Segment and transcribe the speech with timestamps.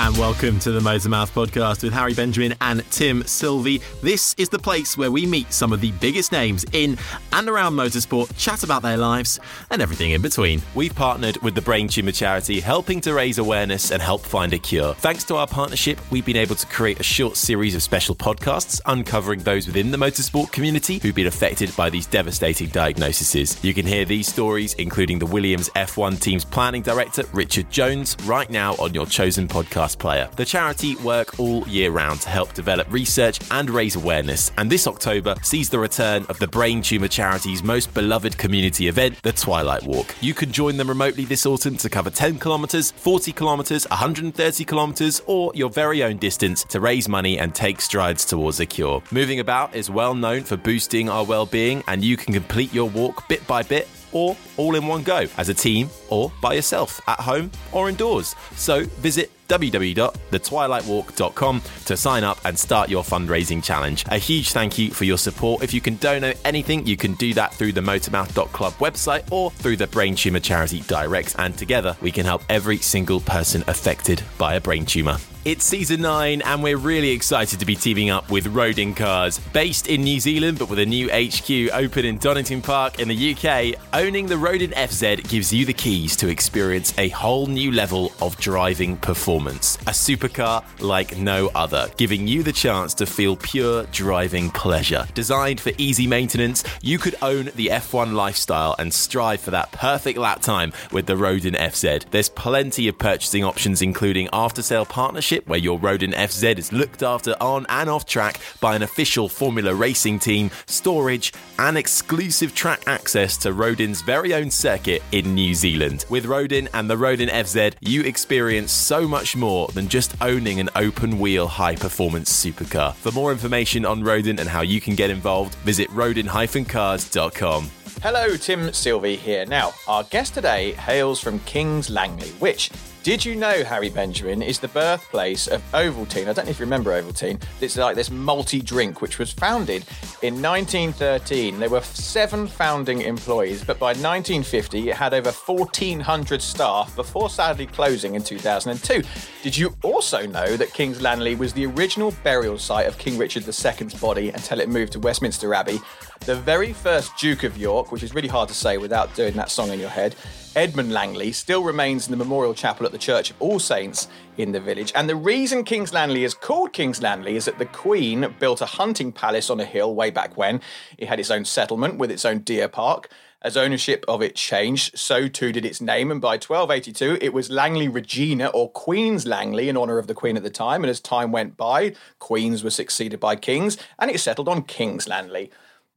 [0.00, 3.82] and welcome to the Motormouth podcast with Harry Benjamin and Tim Sylvie.
[4.00, 6.96] This is the place where we meet some of the biggest names in
[7.32, 9.40] and around motorsport, chat about their lives,
[9.72, 10.62] and everything in between.
[10.76, 14.58] We've partnered with the Brain Tumour Charity, helping to raise awareness and help find a
[14.58, 14.94] cure.
[14.94, 18.80] Thanks to our partnership, we've been able to create a short series of special podcasts
[18.86, 23.62] uncovering those within the motorsport community who've been affected by these devastating diagnoses.
[23.64, 28.48] You can hear these stories, including the Williams F1 team's planning director, Richard Jones, right
[28.48, 30.28] now on your chosen podcast player.
[30.36, 34.86] The charity work all year round to help develop research and raise awareness, and this
[34.86, 39.82] October sees the return of the Brain Tumour Charity's most beloved community event, the Twilight
[39.84, 40.14] Walk.
[40.20, 45.22] You can join them remotely this autumn to cover 10 kilometres, 40 kilometres, 130 kilometres,
[45.26, 49.02] or your very own distance to raise money and take strides towards a cure.
[49.10, 53.28] Moving About is well known for boosting our well-being, and you can complete your walk
[53.28, 57.20] bit by bit or all in one go as a team or by yourself at
[57.20, 58.34] home or indoors.
[58.52, 64.04] So visit www.thetwilightwalk.com to sign up and start your fundraising challenge.
[64.08, 65.62] A huge thank you for your support.
[65.62, 69.76] If you can donate anything, you can do that through the motormouth.club website or through
[69.76, 71.34] the Brain Tumour Charity Direct.
[71.38, 75.18] And together we can help every single person affected by a brain tumour.
[75.44, 79.38] It's season nine, and we're really excited to be teaming up with Rodin Cars.
[79.38, 83.34] Based in New Zealand, but with a new HQ open in Donington Park in the
[83.34, 88.12] UK, owning the Rodin FZ gives you the keys to experience a whole new level
[88.20, 89.37] of driving performance.
[89.38, 95.06] A supercar like no other, giving you the chance to feel pure driving pleasure.
[95.14, 100.18] Designed for easy maintenance, you could own the F1 lifestyle and strive for that perfect
[100.18, 102.10] lap time with the Rodin FZ.
[102.10, 107.02] There's plenty of purchasing options, including after sale partnership where your Rodin FZ is looked
[107.02, 112.82] after on and off track by an official Formula Racing team, storage, and exclusive track
[112.86, 116.04] access to Rodin's very own circuit in New Zealand.
[116.08, 120.68] With Rodin and the Rodin FZ, you experience so much more than just owning an
[120.76, 122.94] open wheel high performance supercar.
[122.94, 127.70] For more information on Rodin and how you can get involved, visit rodin-cars.com.
[128.02, 129.44] Hello, Tim Sylvie here.
[129.46, 132.70] Now, our guest today hails from Kings Langley, which
[133.08, 136.28] did you know, Harry Benjamin, is the birthplace of Ovaltine?
[136.28, 137.42] I don't know if you remember Ovaltine.
[137.62, 139.86] It's like this multi drink which was founded
[140.20, 141.58] in 1913.
[141.58, 147.64] There were seven founding employees, but by 1950 it had over 1,400 staff before sadly
[147.64, 149.02] closing in 2002.
[149.42, 153.44] Did you also know that King's Langley was the original burial site of King Richard
[153.46, 155.80] II's body until it moved to Westminster Abbey?
[156.20, 159.50] The very first Duke of York, which is really hard to say without doing that
[159.50, 160.14] song in your head,
[160.54, 164.52] Edmund Langley still remains in the memorial chapel at the Church of All Saints in
[164.52, 164.92] the village.
[164.94, 168.66] And the reason King's Langley is called King's Langley is that the Queen built a
[168.66, 170.60] hunting palace on a hill way back when.
[170.98, 173.08] It had its own settlement with its own deer park.
[173.40, 177.50] As ownership of it changed, so too did its name, and by 1282 it was
[177.50, 180.82] Langley Regina or Queen's Langley in honour of the Queen at the time.
[180.82, 185.06] And as time went by, Queens were succeeded by Kings, and it settled on King's
[185.06, 185.52] Langley.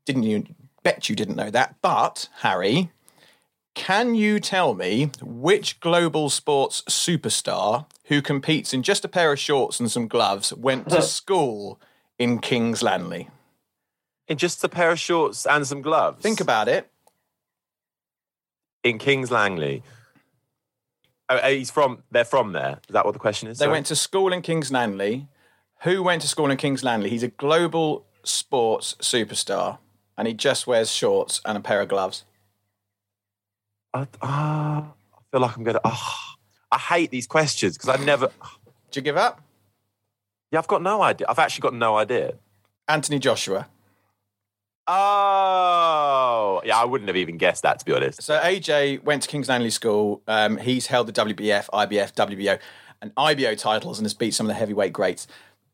[0.06, 0.46] Didn't you
[0.84, 1.76] bet you didn't know that?
[1.82, 2.92] But, Harry,
[3.76, 9.40] can you tell me which global sports superstar who competes in just a pair of
[9.40, 11.80] shorts and some gloves went to school
[12.20, 13.30] in Kings Langley?
[14.28, 16.22] In just a pair of shorts and some gloves?
[16.22, 16.90] Think about it.
[18.84, 19.84] In Kings Langley.
[21.30, 22.80] Oh, oh, he's from, they're from there.
[22.88, 23.60] Is that what the question is?
[23.60, 23.74] They Sorry.
[23.74, 25.28] went to school in Kings Langley.
[25.82, 27.10] Who went to school in Kings Langley?
[27.10, 29.78] He's a global sports superstar
[30.22, 32.26] and he just wears shorts and a pair of gloves.
[33.92, 35.82] I, ah, I feel like I'm going to.
[35.84, 36.16] Oh,
[36.72, 38.30] I hate these questions because I never.
[38.92, 39.42] Did you give up?
[40.52, 41.26] Yeah, I've got no idea.
[41.28, 42.36] I've actually got no idea.
[42.88, 43.68] Anthony Joshua.
[44.86, 48.22] Oh, yeah, I wouldn't have even guessed that to be honest.
[48.22, 50.22] So AJ went to Kings Langley School.
[50.28, 52.60] Um, he's held the WBA, IBF, WBO,
[53.02, 55.26] and IBO titles and has beat some of the heavyweight greats.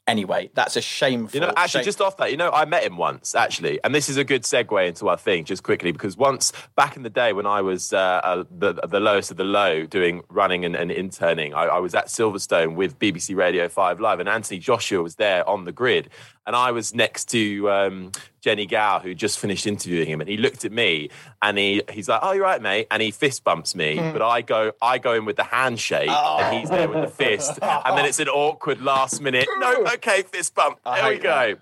[0.08, 1.38] Anyway, that's a shameful.
[1.38, 3.94] You know, actually, shame- just off that, you know, I met him once, actually, and
[3.94, 7.10] this is a good segue into our thing, just quickly, because once back in the
[7.10, 10.76] day when I was uh, uh, the the lowest of the low, doing running and,
[10.78, 15.04] and interning, I, I was at Silverstone with BBC Radio Five Live, and Anthony Joshua
[15.04, 16.10] was there on the grid,
[16.48, 18.12] and I was next to um,
[18.42, 21.10] Jenny Gow, who just finished interviewing him, and he looked at me
[21.42, 24.42] and he he's like, "Oh, you're right, mate," and he fist bumps me, but I
[24.42, 28.06] go I go in with the handshake, and he's there with the fist, and then
[28.06, 29.48] it's an awkward last minute.
[29.60, 30.80] No, okay, fist bump.
[30.86, 31.56] I There we go.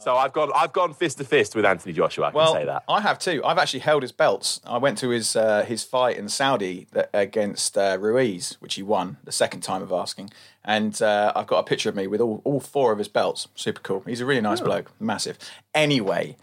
[0.00, 2.26] So I've gone I've gone fist to fist with Anthony Joshua.
[2.26, 2.82] I can well, say that.
[2.88, 3.42] I have too.
[3.44, 4.60] I've actually held his belts.
[4.66, 8.82] I went to his uh, his fight in Saudi that, against uh, Ruiz, which he
[8.82, 10.30] won the second time of asking.
[10.66, 13.48] And uh, I've got a picture of me with all, all four of his belts.
[13.54, 14.00] Super cool.
[14.00, 14.90] He's a really nice bloke.
[15.00, 15.38] Massive.
[15.72, 16.36] Anyway,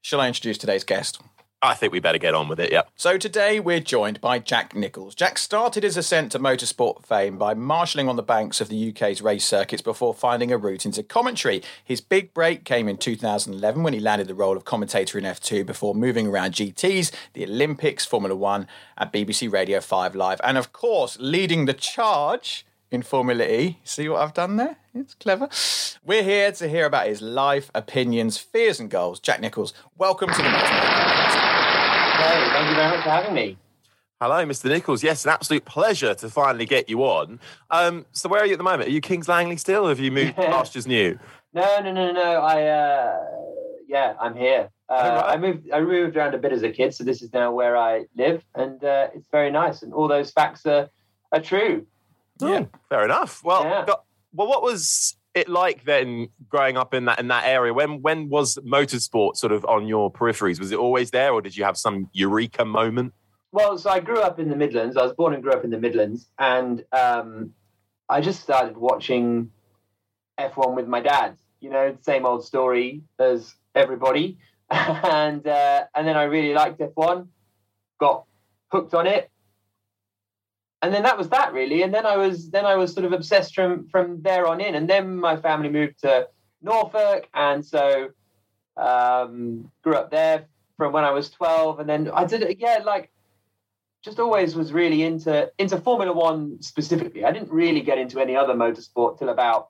[0.00, 1.20] shall I introduce today's guest?
[1.64, 2.70] I think we better get on with it.
[2.70, 2.82] yeah.
[2.94, 5.14] So today we're joined by Jack Nicholls.
[5.14, 9.22] Jack started his ascent to motorsport fame by marshalling on the banks of the UK's
[9.22, 11.62] race circuits before finding a route into commentary.
[11.82, 15.64] His big break came in 2011 when he landed the role of commentator in F2
[15.64, 18.66] before moving around GTs, the Olympics, Formula One,
[18.98, 23.78] at BBC Radio 5 Live, and of course leading the charge in Formula E.
[23.82, 24.76] See what I've done there?
[24.94, 25.48] It's clever.
[26.06, 29.18] We're here to hear about his life, opinions, fears, and goals.
[29.18, 31.34] Jack Nicholls, welcome to the Motorsport Podcast.
[32.22, 33.58] Hey, thank you very much for having me.
[34.20, 34.66] Hello, Mr.
[34.66, 35.02] Nicholls.
[35.02, 37.40] Yes, an absolute pleasure to finally get you on.
[37.70, 38.88] Um, so, where are you at the moment?
[38.88, 41.18] Are you Kings Langley still, or have you moved pastures new?
[41.52, 42.20] No, no, no, no.
[42.42, 43.18] I, uh,
[43.88, 44.70] yeah, I'm here.
[44.88, 45.24] Uh, Oh, right.
[45.30, 47.76] I moved, I moved around a bit as a kid, so this is now where
[47.76, 49.82] I live, and uh, it's very nice.
[49.82, 50.88] And all those facts are,
[51.32, 51.86] are true.
[52.40, 52.64] Yeah.
[52.88, 53.42] Fair enough.
[53.44, 53.84] Well, Yeah.
[53.86, 57.72] but- well, what was it like then, growing up in that in that area?
[57.72, 60.58] When when was motorsport sort of on your peripheries?
[60.58, 63.12] Was it always there, or did you have some eureka moment?
[63.52, 64.96] Well, so I grew up in the Midlands.
[64.96, 67.54] I was born and grew up in the Midlands, and um,
[68.08, 69.50] I just started watching
[70.40, 71.36] F1 with my dad.
[71.60, 74.38] You know, same old story as everybody.
[74.70, 77.28] and uh, and then I really liked F1,
[78.00, 78.24] got
[78.72, 79.30] hooked on it,
[80.84, 81.82] and then that was that really.
[81.82, 84.74] And then I was then I was sort of obsessed from from there on in.
[84.74, 86.28] And then my family moved to
[86.60, 88.10] Norfolk, and so
[88.76, 90.44] um, grew up there
[90.76, 91.80] from when I was twelve.
[91.80, 93.10] And then I did it again, like
[94.04, 97.24] just always was really into into Formula One specifically.
[97.24, 99.68] I didn't really get into any other motorsport till about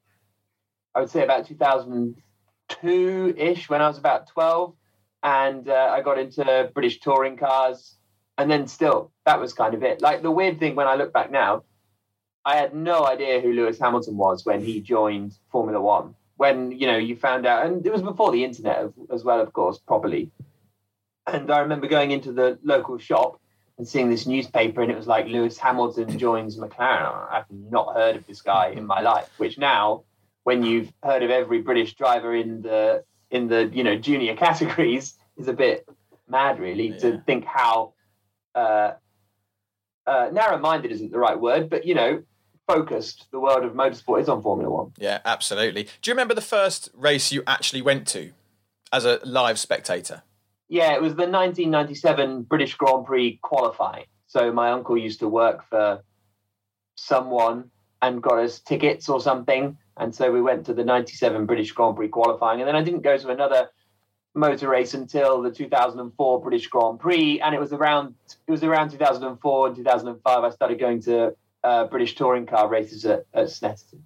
[0.97, 4.75] I would say about 2002 ish when I was about 12,
[5.23, 7.97] and uh, I got into British touring cars,
[8.39, 10.01] and then still that was kind of it.
[10.01, 11.63] Like the weird thing when I look back now,
[12.45, 16.15] I had no idea who Lewis Hamilton was when he joined Formula One.
[16.37, 19.53] When you know you found out, and it was before the internet as well, of
[19.53, 20.31] course, properly.
[21.27, 23.41] And I remember going into the local shop
[23.79, 27.33] and seeing this newspaper, and it was like Lewis Hamilton joins McLaren.
[27.33, 29.31] I've not heard of this guy in my life.
[29.39, 30.03] Which now,
[30.43, 35.15] when you've heard of every British driver in the in the you know junior categories,
[35.39, 35.89] is a bit
[36.29, 36.99] mad, really, Yeah.
[36.99, 37.94] to think how
[38.55, 38.93] uh,
[40.07, 42.23] uh, narrow-minded isn't the right word, but you know,
[42.67, 44.93] focused the world of motorsport is on Formula One.
[44.99, 45.85] Yeah, absolutely.
[45.85, 48.33] Do you remember the first race you actually went to
[48.93, 50.23] as a live spectator?
[50.69, 54.07] Yeah, it was the 1997 British Grand Prix qualifying.
[54.27, 56.03] So my uncle used to work for
[56.97, 57.71] someone
[58.03, 59.77] and got us tickets or something.
[59.97, 62.61] And so we went to the 97 British Grand Prix qualifying.
[62.61, 63.69] And then I didn't go to another
[64.35, 67.41] motor race until the 2004 British Grand Prix.
[67.41, 68.15] And it was around
[68.47, 73.05] it was around 2004 and 2005 I started going to uh, British touring car races
[73.07, 74.01] at, at Snetterton.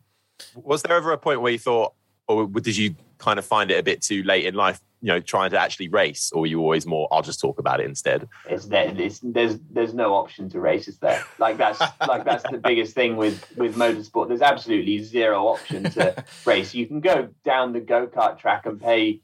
[0.55, 1.95] Was there ever a point where you thought,
[2.29, 5.19] or did you kind of find it a bit too late in life, you know,
[5.19, 8.29] trying to actually race, or were you always more, I'll just talk about it instead?
[8.49, 12.45] it's there it's, there's there's no option to race is there like that's like that's
[12.51, 17.29] the biggest thing with with motorsport there's absolutely zero option to race you can go
[17.45, 19.21] down the go-kart track and pay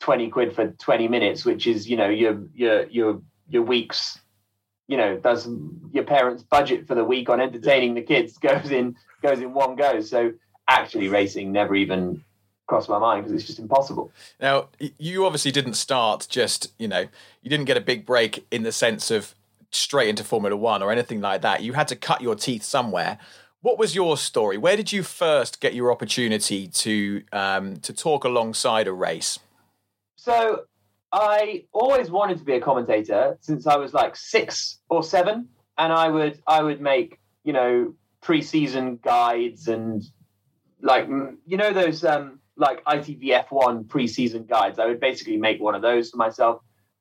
[0.00, 4.18] 20 quid for 20 minutes which is you know your your your your week's
[4.86, 5.48] you know does
[5.92, 9.76] your parents budget for the week on entertaining the kids goes in goes in one
[9.76, 10.32] go so
[10.68, 12.22] actually racing never even
[12.68, 14.68] crossed my mind because it's just impossible Now,
[14.98, 17.08] you obviously didn't start just, you know,
[17.42, 19.34] you didn't get a big break in the sense of
[19.70, 21.62] straight into Formula One or anything like that.
[21.62, 23.18] You had to cut your teeth somewhere.
[23.60, 24.56] What was your story?
[24.56, 29.38] Where did you first get your opportunity to um, to talk alongside a race?
[30.28, 30.64] So
[31.10, 35.90] I always wanted to be a commentator since I was like six or seven, and
[35.90, 40.04] I would I would make you know pre-season guides and
[40.82, 41.08] like
[41.46, 44.78] you know those um like ITVF1 pre-season guides.
[44.78, 46.60] I would basically make one of those for myself,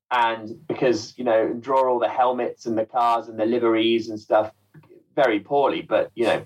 [0.10, 4.18] and because you know draw all the helmets and the cars and the liveries and
[4.18, 4.54] stuff
[5.18, 6.46] very poorly, but you know.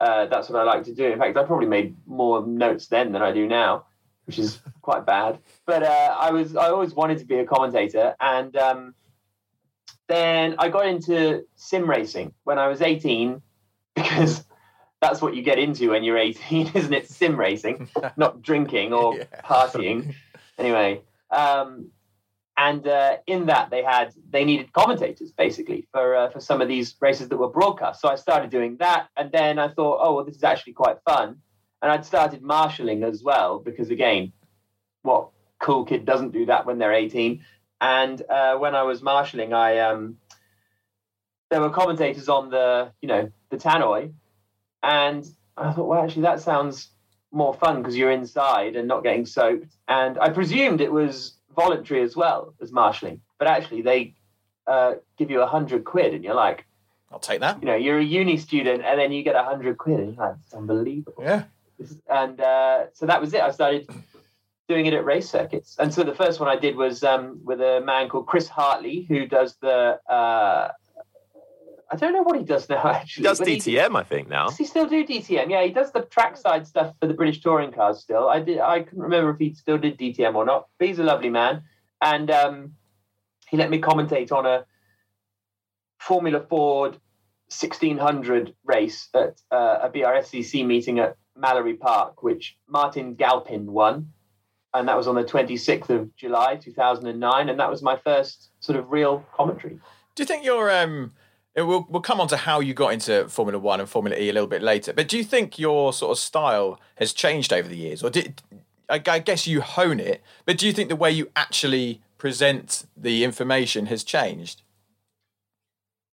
[0.00, 1.06] Uh, that's what I like to do.
[1.06, 3.86] In fact, I probably made more notes then than I do now,
[4.26, 8.14] which is quite bad but uh, I was I always wanted to be a commentator,
[8.20, 8.94] and um,
[10.08, 13.40] then I got into sim racing when I was eighteen
[13.94, 14.44] because
[15.00, 17.08] that's what you get into when you're eighteen, isn't it?
[17.08, 19.24] Sim racing, not drinking or Yeah.
[19.42, 20.14] partying.
[20.58, 21.00] Anyway,
[21.30, 21.90] um,
[22.56, 26.68] and uh, in that they had they needed commentators basically for uh, for some of
[26.68, 28.00] these races that were broadcast.
[28.00, 30.98] So I started doing that, and then I thought, oh well, this is actually quite
[31.06, 31.40] fun.
[31.84, 34.32] And I'd started marshalling as well because again,
[35.02, 37.44] what cool kid doesn't do that when they're 18?
[37.78, 40.16] And uh, when I was marshalling, I um,
[41.50, 44.14] there were commentators on the you know the tannoy,
[44.82, 45.26] and
[45.58, 46.88] I thought, well, actually, that sounds
[47.30, 49.76] more fun because you're inside and not getting soaked.
[49.86, 53.20] And I presumed it was voluntary as well as marshalling.
[53.38, 54.14] but actually they
[54.66, 56.64] uh, give you a hundred quid, and you're like,
[57.12, 57.60] I'll take that.
[57.60, 60.26] you know, you're a uni student, and then you get a hundred quid, and you're
[60.26, 61.22] like, it's unbelievable.
[61.22, 61.44] Yeah.
[62.08, 63.40] And uh, so that was it.
[63.40, 63.88] I started
[64.68, 67.60] doing it at race circuits, and so the first one I did was um, with
[67.60, 69.98] a man called Chris Hartley, who does the.
[70.08, 70.70] Uh,
[71.90, 72.82] I don't know what he does now.
[72.82, 74.48] He Actually, does but DTM, I think, now.
[74.48, 75.50] Does he still do DTM?
[75.50, 78.28] Yeah, he does the trackside stuff for the British touring cars still.
[78.28, 78.58] I did.
[78.58, 80.68] I couldn't remember if he still did DTM or not.
[80.78, 81.62] But he's a lovely man,
[82.00, 82.72] and um,
[83.48, 84.64] he let me commentate on a
[85.98, 86.98] Formula Ford
[87.48, 94.12] 1600 race at uh, a BRSCC meeting at Mallory Park, which Martin Galpin won,
[94.72, 98.78] and that was on the 26th of July 2009, and that was my first sort
[98.78, 99.78] of real commentary.
[100.14, 101.12] Do you think you're um
[101.54, 104.28] it will we'll come on to how you got into Formula One and Formula E
[104.28, 107.68] a little bit later, but do you think your sort of style has changed over
[107.68, 108.02] the years?
[108.02, 108.42] Or did
[108.88, 112.86] I, I guess you hone it, but do you think the way you actually present
[112.96, 114.62] the information has changed?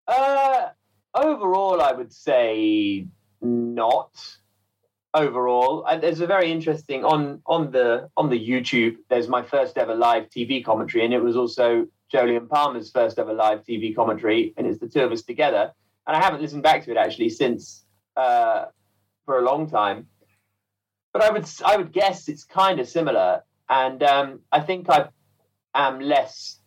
[0.08, 0.70] Uh,
[1.14, 3.06] overall, I would say
[3.42, 4.38] not.
[5.16, 8.98] Overall, and there's a very interesting on on the on the YouTube.
[9.10, 13.34] There's my first ever live TV commentary, and it was also Jolyon Palmer's first ever
[13.34, 15.72] live TV commentary, and it's the two of us together.
[16.06, 17.86] And I haven't listened back to it actually since
[18.16, 18.66] uh,
[19.26, 20.06] for a long time.
[21.12, 25.10] But I would I would guess it's kind of similar, and um, I think I
[25.74, 26.60] am less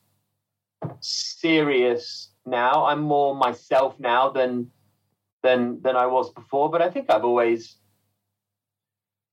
[1.01, 2.87] serious now.
[2.87, 4.73] I'm more myself now than
[5.43, 6.71] than than I was before.
[6.71, 7.77] But I think I've always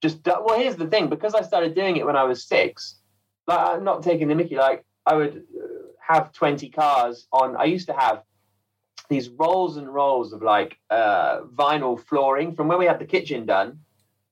[0.01, 0.57] just well.
[0.57, 2.95] Here's the thing: because I started doing it when I was six,
[3.47, 4.55] like I'm not taking the Mickey.
[4.55, 5.67] Like I would uh,
[5.99, 7.55] have 20 cars on.
[7.57, 8.23] I used to have
[9.09, 13.45] these rolls and rolls of like uh, vinyl flooring from when we had the kitchen
[13.45, 13.79] done,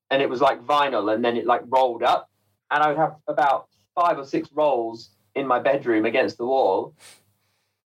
[0.09, 2.29] and it was like vinyl, and then it like rolled up,
[2.71, 6.95] and I would have about five or six rolls in my bedroom against the wall,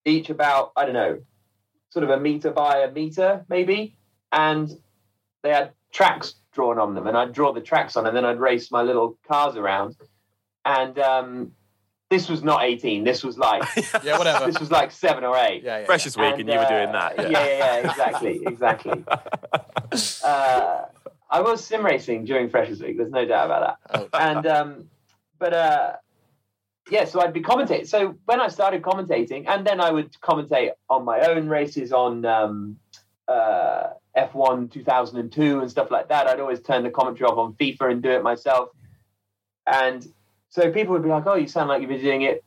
[0.05, 1.21] each about I don't know,
[1.89, 3.95] sort of a meter by a meter maybe,
[4.31, 4.69] and
[5.41, 8.39] they had tracks drawn on them, and I'd draw the tracks on, and then I'd
[8.39, 9.95] race my little cars around,
[10.65, 11.51] and um,
[12.09, 13.03] this was not 18.
[13.03, 13.63] This was like
[14.03, 14.45] Yeah, whatever.
[14.45, 15.63] this was like seven or eight.
[15.63, 17.15] yeah, yeah, Freshers Week, and, you were doing uh, that.
[17.17, 17.45] Yeah, Yeah.
[17.45, 19.03] yeah, yeah, exactly, exactly.
[20.23, 20.81] uh,
[21.29, 22.97] I was sim racing during Freshers Week.
[22.97, 24.09] There's no doubt about that.
[24.13, 24.19] Oh.
[24.19, 24.89] And um,
[25.39, 25.93] but uh,
[26.89, 27.87] yeah, so I'd be commentating.
[27.87, 32.25] So when I started commentating, and then I would commentate on my own races on
[32.25, 32.77] um,
[33.29, 36.27] uh, F1 2002 and stuff like that.
[36.27, 38.69] I'd always turn the commentary off on FIFA and do it myself.
[39.65, 40.05] And
[40.49, 42.43] so people would be like, "Oh, you sound like you've been doing it,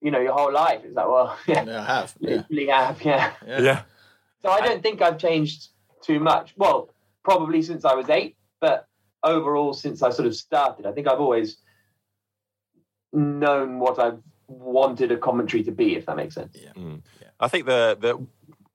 [0.00, 2.14] you know, your whole life." It's like, well, yeah, Yeah, I have.
[2.18, 2.30] Yeah.
[2.48, 3.32] literally have, yeah.
[3.46, 3.60] Yeah.
[3.60, 3.82] Yeah.
[4.42, 5.68] So I don't think I've changed
[6.02, 6.54] too much.
[6.56, 6.90] Well,
[7.22, 8.86] probably since I was eight, but
[9.22, 11.58] overall, since I sort of started, I think I've always
[13.12, 16.56] known what I've wanted a commentary to be, if that makes sense.
[16.60, 17.02] Yeah, mm.
[17.38, 18.26] I think the the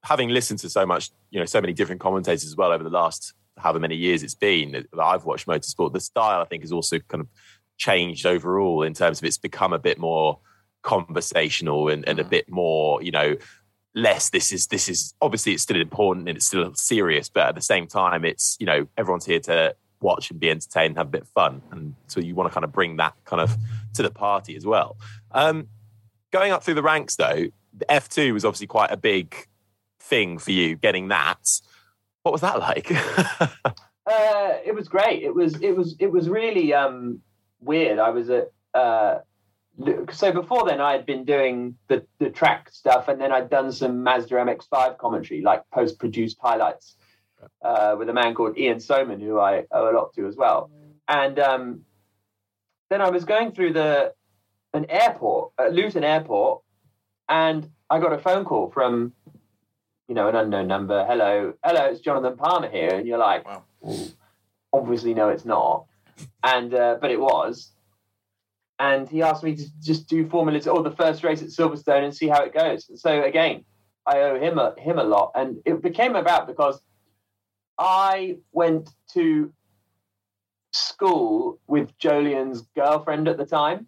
[0.04, 2.90] having listened to so much, you know, so many different commentators as well over the
[2.90, 6.72] last however many years it's been that I've watched motorsport, the style I think has
[6.72, 7.28] also kind of
[7.78, 10.38] changed overall in terms of it's become a bit more
[10.82, 12.28] conversational and, and a Mhm.
[12.30, 13.36] bit more, you know,
[13.94, 17.54] less this is this is obviously it's still important and it's still serious, but at
[17.54, 21.06] the same time it's, you know, everyone's here to watch and be entertained and have
[21.06, 21.62] a bit of fun.
[21.70, 23.56] And so you want to kind of bring that kind of
[23.94, 24.96] to the party as well.
[25.30, 25.68] Um,
[26.32, 29.34] going up through the ranks though, the F2 was obviously quite a big
[30.04, 31.60] thing for you getting that.
[32.22, 32.90] What was that like?
[34.06, 35.22] Uh, it was great.
[35.22, 37.20] It was it was it was really um,
[37.60, 37.98] weird.
[37.98, 39.20] I was at uh,
[40.12, 43.72] so before then I had been doing the the track stuff, and then I'd done
[43.72, 46.96] some Mazda MX-5 commentary, like post-produced highlights,
[47.62, 50.70] uh, with a man called Ian Soman, who I owe a lot to as well.
[51.08, 51.80] And um,
[52.90, 54.12] then I was going through the
[54.74, 56.60] an airport at Luton Airport,
[57.28, 59.12] and I got a phone call from
[60.08, 61.04] you know an unknown number.
[61.04, 63.64] Hello, hello, it's Jonathan Palmer here, and you're like, Wow.
[64.72, 65.86] obviously no, it's not,
[66.42, 67.70] and uh, but it was.
[68.78, 72.14] And he asked me to just do Formula or the first race at Silverstone, and
[72.14, 72.90] see how it goes.
[73.00, 73.64] So again,
[74.06, 76.80] I owe him a him a lot, and it became about because
[77.78, 79.52] I went to
[80.72, 83.86] school with Jolyon's girlfriend at the time,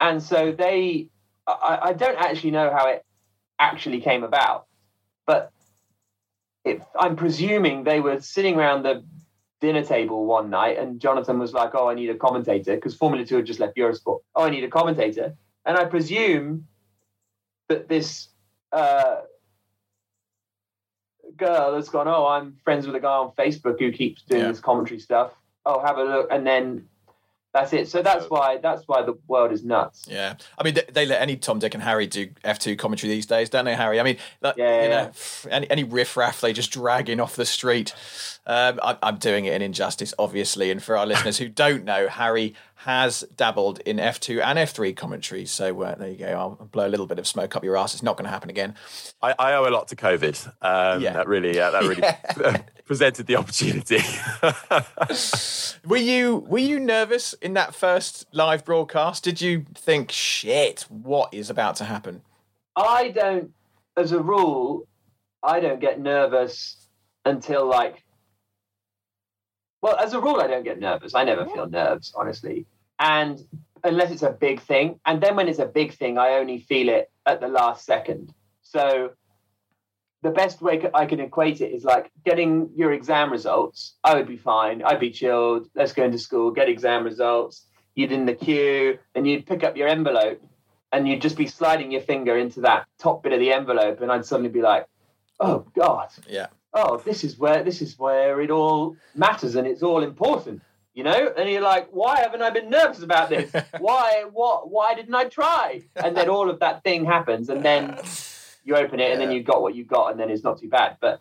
[0.00, 1.08] and so they.
[1.48, 3.04] I, I don't actually know how it
[3.60, 4.66] actually came about,
[5.26, 5.52] but
[6.64, 9.04] it, I'm presuming they were sitting around the
[9.60, 13.24] dinner table one night, and Jonathan was like, "Oh, I need a commentator," because Formula
[13.24, 14.20] Two had just left Eurosport.
[14.34, 16.66] Oh, I need a commentator, and I presume
[17.68, 18.28] that this
[18.72, 19.22] uh,
[21.36, 24.48] girl has gone, "Oh, I'm friends with a guy on Facebook who keeps doing Yeah.
[24.48, 25.32] this commentary stuff.
[25.64, 26.88] Oh, have a look," and then
[27.56, 27.88] That's it.
[27.88, 30.06] So that's why that's why the world is nuts.
[30.06, 33.10] Yeah, I mean, they, they let any Tom, Dick, and Harry do F two commentary
[33.10, 33.98] these days, don't they, Harry?
[33.98, 35.12] I mean, that, Yeah, you yeah, know,
[35.50, 37.94] any any riffraff they just dragging off the street.
[38.46, 42.08] Um, I, I'm doing it in injustice, obviously, and for our listeners who don't know,
[42.08, 45.46] Harry has dabbled in F two and F three commentary.
[45.46, 46.26] So uh, there you go.
[46.26, 47.94] I'll blow a little bit of smoke up your ass.
[47.94, 48.74] It's not going to happen again.
[49.22, 50.46] I, I owe a lot to COVID.
[50.62, 51.14] Um, Yeah.
[51.14, 53.98] That really, uh, that really presented the opportunity.
[55.86, 59.24] Were you were you nervous in that first live broadcast?
[59.24, 62.22] Did you think, shit, what is about to happen?
[62.76, 63.52] I don't,
[63.96, 64.86] as a rule,
[65.42, 66.76] I don't get nervous
[67.24, 68.02] until like.
[69.86, 71.14] Well, as a rule, I don't get nervous.
[71.14, 72.66] I never feel nerves, honestly,
[72.98, 73.40] and
[73.84, 76.88] unless it's a big thing, and then when it's a big thing, I only feel
[76.88, 78.34] it at the last second.
[78.62, 79.12] So.
[80.22, 83.94] The best way I can equate it is like getting your exam results.
[84.02, 84.82] I would be fine.
[84.82, 85.68] I'd be chilled.
[85.76, 87.66] Let's go into school, get exam results.
[87.94, 90.42] You'd in the queue, and you'd pick up your envelope,
[90.90, 94.10] and you'd just be sliding your finger into that top bit of the envelope, and
[94.10, 94.86] I'd suddenly be like,
[95.38, 96.48] "Oh God, Yeah.
[96.76, 100.62] Oh this is where this is where it all matters, and it's all important."
[100.94, 103.52] You know, and you're like, "Why haven't I been nervous about this?
[103.78, 107.98] Why, what, why didn't I try?" And then all of that thing happens, and then
[108.64, 110.68] you open it, and then you got what you got, and then it's not too
[110.68, 110.96] bad.
[111.00, 111.20] But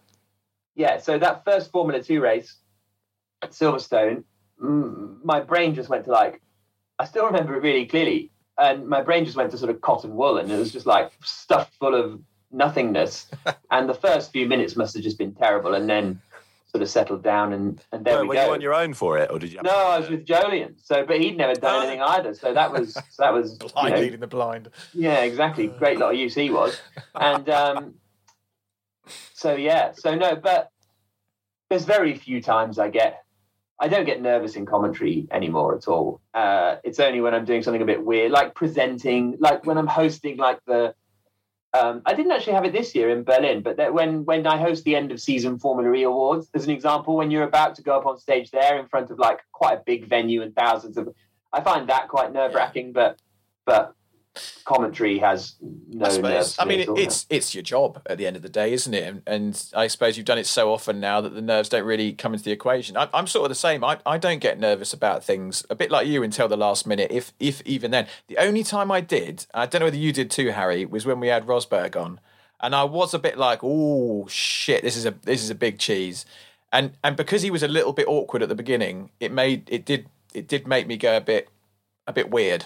[0.75, 2.55] yeah, so that first Formula Two race
[3.41, 4.23] at Silverstone,
[4.63, 6.41] mm, my brain just went to like,
[6.97, 10.15] I still remember it really clearly, and my brain just went to sort of cotton
[10.15, 12.21] wool, and it was just like stuffed full of
[12.55, 13.27] nothingness.
[13.71, 16.21] and the first few minutes must have just been terrible, and then
[16.67, 18.45] sort of settled down, and and there were we were go.
[18.47, 19.61] you on your own for it, or did you?
[19.63, 20.75] no, I was with Jolyon.
[20.83, 22.33] So, but he'd never done anything either.
[22.33, 24.69] So that was so that was you know, leading the blind.
[24.93, 25.67] yeah, exactly.
[25.67, 26.79] Great lot of use he was.
[27.13, 27.95] And um,
[29.33, 30.69] so, yeah, so no, but
[31.69, 33.23] there's very few times I get,
[33.79, 36.21] I don't get nervous in commentary anymore at all.
[36.33, 39.87] Uh, it's only when I'm doing something a bit weird, like presenting, like when I'm
[39.87, 40.95] hosting, like the,
[41.75, 44.57] um, I didn't actually have it this year in Berlin, but that when when I
[44.57, 47.81] host the end of season Formula E awards, as an example, when you're about to
[47.81, 50.97] go up on stage there in front of like quite a big venue and thousands
[50.97, 51.13] of,
[51.51, 52.93] I find that quite nerve wracking.
[52.93, 53.19] But
[53.65, 53.93] but
[54.63, 56.31] commentary has no I uh, suppose.
[56.31, 56.55] nerves.
[56.59, 56.97] I mean, all.
[56.97, 59.03] it's it's your job at the end of the day, isn't it?
[59.03, 62.13] And, and I suppose you've done it so often now that the nerves don't really
[62.13, 62.97] come into the equation.
[62.97, 63.83] I, I'm sort of the same.
[63.83, 67.11] I, I don't get nervous about things a bit like you until the last minute,
[67.11, 68.07] if if even then.
[68.27, 71.19] The only time I did, I don't know whether you did too, Harry, was when
[71.19, 72.19] we had Rosberg on,
[72.59, 75.79] and I was a bit like, oh shit, this is a this is a big
[75.79, 76.25] cheese,
[76.71, 79.85] and and because he was a little bit awkward at the beginning, it made it
[79.85, 81.49] did it did make me go a bit
[82.07, 82.65] a bit weird.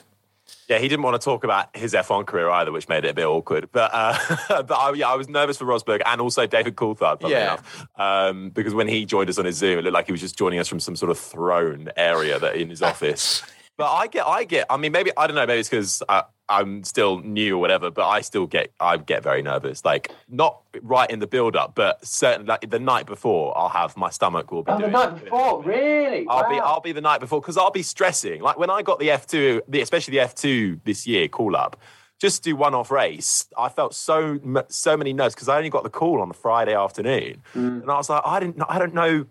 [0.67, 3.13] Yeah, he didn't want to talk about his F1 career either, which made it a
[3.13, 3.69] bit awkward.
[3.71, 4.17] But uh,
[4.63, 7.53] but I, yeah, I was nervous for Rosberg and also David Coulthard, funnily Yeah.
[7.53, 10.21] enough, um, because when he joined us on his Zoom, it looked like he was
[10.21, 13.41] just joining us from some sort of throne area that in his office.
[13.79, 14.65] But I get, I get.
[14.69, 15.45] I mean, maybe I don't know.
[15.47, 16.03] Maybe it's because
[16.49, 17.89] I'm still new or whatever.
[17.89, 19.85] But I still get, I get very nervous.
[19.85, 23.95] Like not right in the build up, but certainly like the night before, I'll have
[23.95, 24.71] my stomach will be.
[24.73, 26.27] oh, the night before, really?
[26.29, 28.41] I'll be I'll be the night before because I'll be stressing.
[28.41, 31.55] Like when I got the F two, the, especially the F two this year call
[31.55, 31.79] up,
[32.19, 33.47] just to do one off race.
[33.57, 36.73] I felt so so many nerves because I only got the call on the Friday
[36.75, 37.83] afternoon, Mm.
[37.83, 39.25] and I was like, I didn't, I don't know.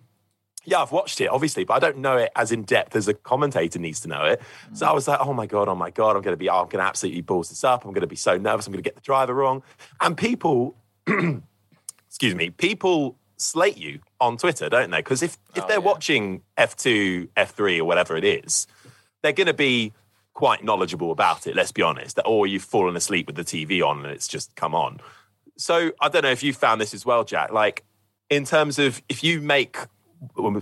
[0.69, 3.15] Yeah, I've watched it obviously, but I don't know it as in depth as a
[3.15, 4.43] commentator needs to know it.
[4.75, 4.95] So I mm.
[4.95, 6.89] was like, oh my god, oh my god, I'm going to be, I'm going to
[6.89, 7.85] absolutely balls this up.
[7.85, 8.67] I'm going to be so nervous.
[8.67, 9.63] I'm going to get the driver wrong,
[10.01, 10.77] and people
[12.09, 14.99] excuse me, people slate you on Twitter, don't they?
[14.99, 15.85] Because if, if Oh, they're yeah.
[15.85, 18.67] watching F2, F3, or whatever it is,
[19.23, 19.93] they're going to be
[20.35, 22.19] quite knowledgeable about it, let's be honest.
[22.19, 25.01] Or oh, you've fallen asleep with the TV on and it's just come on.
[25.57, 27.53] So I don't know if you found this as well, Jack.
[27.53, 27.85] Like,
[28.31, 29.77] in terms of if you make,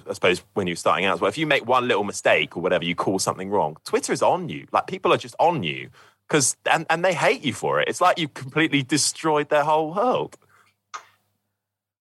[0.09, 2.85] I suppose when you're starting out well, if you make one little mistake or whatever,
[2.85, 4.67] you call something wrong, Twitter is on you.
[4.73, 5.91] Like, people are just on you.
[6.29, 7.89] Because and, and they hate you for it.
[7.89, 10.37] It's like you've completely destroyed their whole world.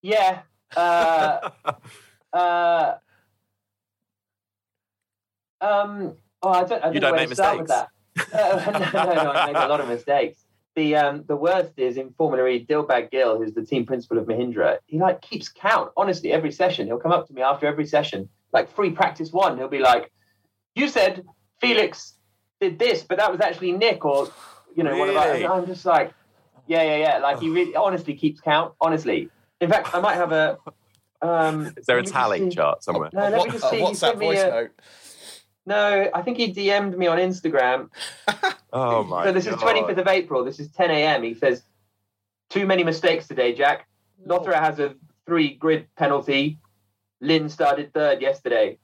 [0.02, 0.42] Yeah.
[0.76, 1.50] Uh,
[2.34, 2.96] uh,
[5.62, 7.90] um, oh, I don't, I You don't know don't where make start with that.
[8.34, 10.45] Uh, no, no, no, I make a lot of mistakes.
[10.76, 14.26] The um, the worst is in Formula E, Dilbag Gill, who's the team principal of
[14.26, 14.80] Mahindra.
[14.88, 15.92] He like keeps count.
[15.96, 19.58] Honestly, every session he'll come up to me after every session, like free practice one.
[19.58, 20.12] He'll be like,
[20.76, 21.26] "You said
[21.62, 22.16] Felix
[22.60, 24.28] did this, but that was actually Nick, or
[24.76, 26.14] you know, one of our." I'm just like,
[26.68, 28.74] "Yeah, yeah, yeah." Like he really honestly keeps count.
[28.82, 29.30] Honestly,
[29.62, 30.58] in fact, I might have a.
[31.22, 32.50] Um, Is there a let me just tally see.
[32.50, 33.10] chart somewhere?
[33.14, 33.78] No, let me just see.
[33.78, 34.72] He WhatsApp voice a- note.
[35.66, 37.90] No, I think he DM'd me on Instagram.
[38.74, 40.44] Oh my so this is 25th of April.
[40.44, 41.24] This is 10 a.m.
[41.24, 41.64] He says,
[42.50, 43.88] too many mistakes today, Jack.
[44.28, 46.60] Lotterer has a three grid penalty.
[47.22, 48.78] Lynn started third yesterday.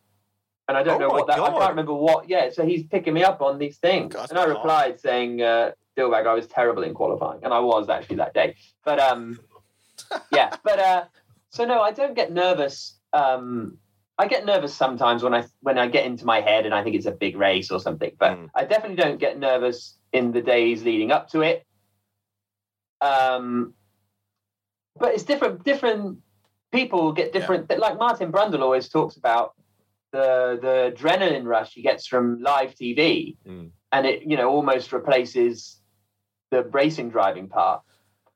[0.69, 1.39] And I don't Oh know what that.
[1.39, 2.29] I can't remember what.
[2.29, 5.71] Yeah, so he's picking me up on these things, God, and I replied saying, uh,
[5.97, 9.37] "Dilbag, I was terrible in qualifying, and I was actually that day." But um,
[10.31, 11.03] yeah, but uh,
[11.49, 12.93] so no, I don't get nervous.
[13.11, 13.79] Um,
[14.17, 16.95] I get nervous sometimes when I when I get into my head and I think
[16.95, 18.49] it's a big race or something, but Mm.
[18.53, 21.65] I definitely don't get nervous in the days leading up to it.
[22.99, 23.73] Um,
[24.99, 25.63] but it's different.
[25.63, 26.19] Different
[26.71, 27.69] people get different.
[27.77, 29.55] Like Martin Brundle always talks about
[30.11, 33.71] the the adrenaline rush he gets from live TV, Mm.
[33.91, 35.81] and it you know almost replaces
[36.51, 37.81] the racing driving part.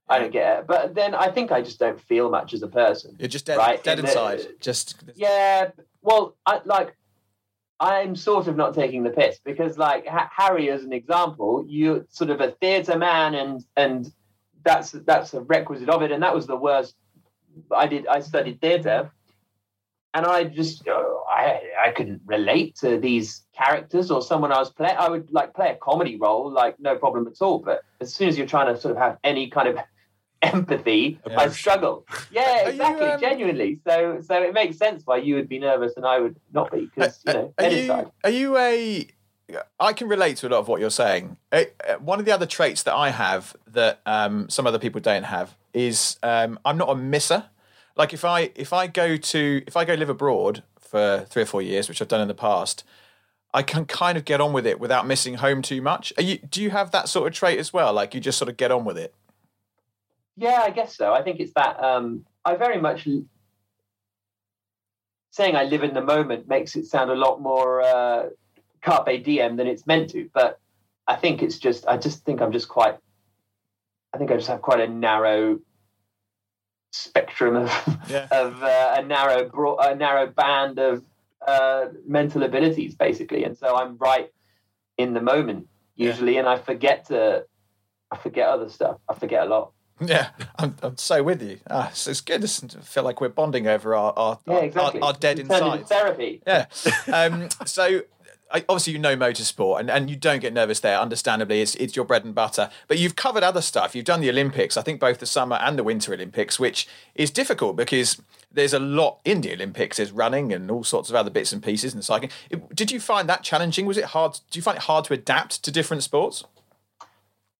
[0.07, 2.67] I don't get it, but then I think I just don't feel much as a
[2.67, 3.15] person.
[3.17, 4.41] You're just dead, Right, dead the- inside.
[4.59, 6.95] Just Yeah, well, I like.
[7.79, 12.05] I'm sort of not taking the piss because, like ha- Harry, as an example, you're
[12.09, 14.11] sort of a theatre man, and and
[14.63, 16.11] that's that's a requisite of it.
[16.11, 16.95] And that was the worst.
[17.71, 18.05] I did.
[18.07, 19.11] I studied theatre,
[20.13, 20.93] and I just uh,
[21.27, 24.95] I I couldn't relate to these characters or someone I was playing.
[24.97, 27.59] I would like play a comedy role, like no problem at all.
[27.59, 29.77] But as soon as you're trying to sort of have any kind of
[30.53, 32.05] empathy, I struggle.
[32.31, 33.79] Yeah, Are you, exactly, um, genuinely.
[33.87, 36.89] So so it makes sense why you would be nervous and I would not be
[36.93, 39.07] because you know are you, are you a?
[39.79, 41.37] I can relate to a lot of what you're saying.
[41.99, 45.55] One of the other traits that I have that um, some other people don't have
[45.73, 47.45] is um, I'm not a misser.
[47.95, 51.45] Like if I if I go to if I go live abroad for three or
[51.45, 52.83] four years, which I've done in the past,
[53.53, 56.11] I can kind of get on with it without missing home too much.
[56.17, 56.37] Are you?
[56.39, 57.93] Do you have that sort of trait as well?
[57.93, 59.13] Like you just sort of get on with it.
[60.37, 61.13] Yeah, I guess so.
[61.13, 63.07] I think it's that um, I very much
[65.31, 68.29] saying I live in the moment makes it sound a lot more uh,
[68.81, 70.29] carpe diem than it's meant to.
[70.33, 70.59] But
[71.07, 72.97] I think it's just I just think I'm just quite.
[74.13, 75.59] I think I just have quite a narrow
[76.91, 77.69] spectrum of
[78.09, 78.27] Yeah.
[78.31, 81.03] of uh, a narrow broad, a narrow band of
[81.45, 84.31] uh, mental abilities, basically, and so I'm right
[84.97, 87.45] in the moment usually, and I forget to
[88.11, 88.97] I forget other stuff.
[89.09, 89.71] I forget a lot.
[90.05, 90.29] Yeah,
[90.59, 91.59] I'm, I'm so with you.
[91.69, 92.43] Ah, so it's good.
[92.43, 92.47] I
[92.81, 94.99] feel like we're bonding over our our, Yeah, exactly.
[95.01, 95.87] our, our dead inside.
[95.87, 96.41] therapy.
[96.45, 96.65] Yeah.
[97.11, 98.01] Um, so
[98.51, 100.99] I, obviously you know motorsport and, and you don't get nervous there.
[100.99, 102.69] Understandably, it's it's your bread and butter.
[102.89, 103.95] But you've covered other stuff.
[103.95, 104.75] You've done the Olympics.
[104.75, 108.79] I think both the summer and the winter Olympics, which is difficult because there's a
[108.79, 109.95] lot in the Olympics.
[109.97, 112.31] There's running and all sorts of other bits and pieces and cycling.
[112.73, 113.85] Did you find that challenging?
[113.85, 114.39] Was it hard?
[114.51, 116.43] Do you find it hard to adapt to different sports?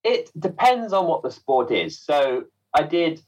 [0.06, 2.00] It depends on what the sport is.
[2.00, 3.22] So I did,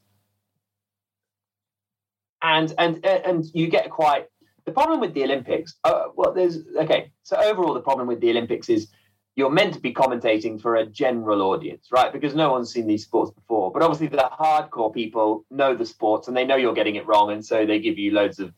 [2.40, 4.26] and and and you get quite
[4.64, 5.74] the problem with the Olympics.
[5.82, 7.10] Uh, well, there's okay.
[7.24, 8.88] So overall, the problem with the Olympics is
[9.34, 12.12] you're meant to be commentating for a general audience, right?
[12.12, 13.72] Because no one's seen these sports before.
[13.72, 17.32] But obviously, the hardcore people know the sports and they know you're getting it wrong,
[17.32, 18.52] and so they give you loads of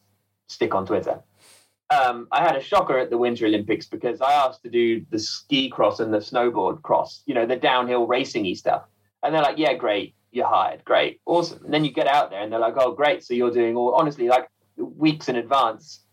[0.48, 1.22] stick on Twitter.
[1.90, 5.18] Um, I had a shocker at the Winter Olympics because I asked to do the
[5.18, 8.84] ski cross and the snowboard cross, you know, the downhill racingy stuff.
[9.22, 11.64] And they're like, yeah, great, you're hired, great, awesome.
[11.64, 13.24] And then you get out there and they're like, oh, great.
[13.24, 16.04] So you're doing all, honestly, like weeks in advance,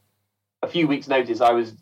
[0.64, 1.74] a few weeks' notice, I was,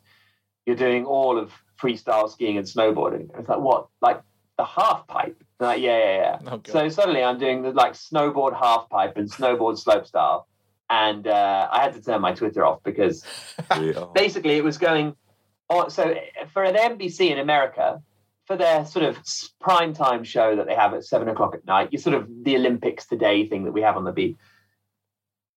[0.65, 3.29] you're doing all of freestyle skiing and snowboarding.
[3.31, 3.87] And it's like, what?
[4.01, 4.21] Like
[4.57, 5.41] the half pipe?
[5.59, 6.49] Like, yeah, yeah, yeah.
[6.51, 10.47] Oh, so suddenly I'm doing the like snowboard half pipe and snowboard slope style.
[10.89, 13.23] And uh, I had to turn my Twitter off because
[14.13, 15.15] basically it was going
[15.69, 15.89] on.
[15.89, 16.15] So
[16.53, 18.01] for an NBC in America,
[18.45, 19.17] for their sort of
[19.59, 22.55] prime time show that they have at seven o'clock at night, you sort of the
[22.55, 24.37] Olympics today thing that we have on the beat.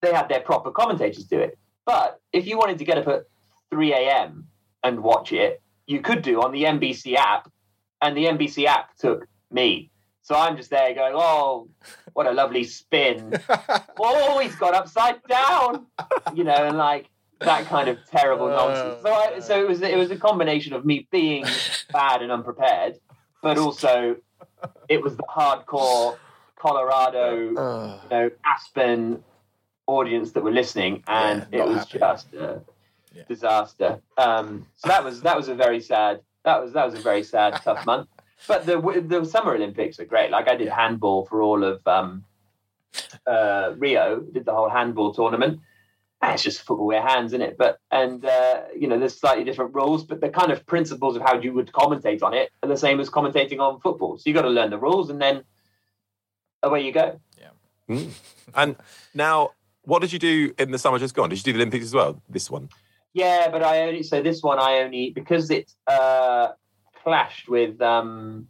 [0.00, 1.58] They had their proper commentators do it.
[1.84, 3.24] But if you wanted to get up at
[3.70, 4.46] 3 a.m.
[4.82, 7.50] and watch it, you could do on the NBC app,
[8.00, 9.90] and the NBC app took me.
[10.28, 11.68] So I'm just there going, oh,
[12.12, 13.32] what a lovely spin.
[13.98, 15.86] oh, he's got upside down,
[16.34, 17.08] you know, and like
[17.40, 19.00] that kind of terrible nonsense.
[19.02, 21.46] So, I, so it was it was a combination of me being
[21.94, 22.96] bad and unprepared,
[23.42, 24.16] but also
[24.90, 26.18] it was the hardcore
[26.60, 27.34] Colorado,
[28.02, 29.24] you know, Aspen
[29.86, 31.98] audience that were listening, and Yeah, it was happy.
[32.00, 32.60] just a
[33.14, 33.22] Yeah.
[33.26, 34.02] disaster.
[34.18, 37.22] Um, so that was that was a very sad that was that was a very
[37.22, 38.08] sad tough month.
[38.46, 40.30] But the the Summer Olympics are great.
[40.30, 42.24] Like I did handball for all of um,
[43.26, 45.60] uh, Rio, did the whole handball tournament.
[46.20, 49.16] And it's just football with your hands in it, but and uh, you know there's
[49.16, 52.50] slightly different rules, but the kind of principles of how you would commentate on it
[52.60, 54.18] are the same as commentating on football.
[54.18, 55.44] So you got to learn the rules, and then
[56.64, 57.20] away you go.
[57.38, 58.00] Yeah.
[58.54, 58.74] And
[59.14, 59.50] now,
[59.82, 61.28] what did you do in the summer just gone?
[61.28, 62.20] Did you do the Olympics as well?
[62.28, 62.68] This one?
[63.14, 66.48] Yeah, but I only so this one I only because it uh,
[67.08, 68.46] clashed with um,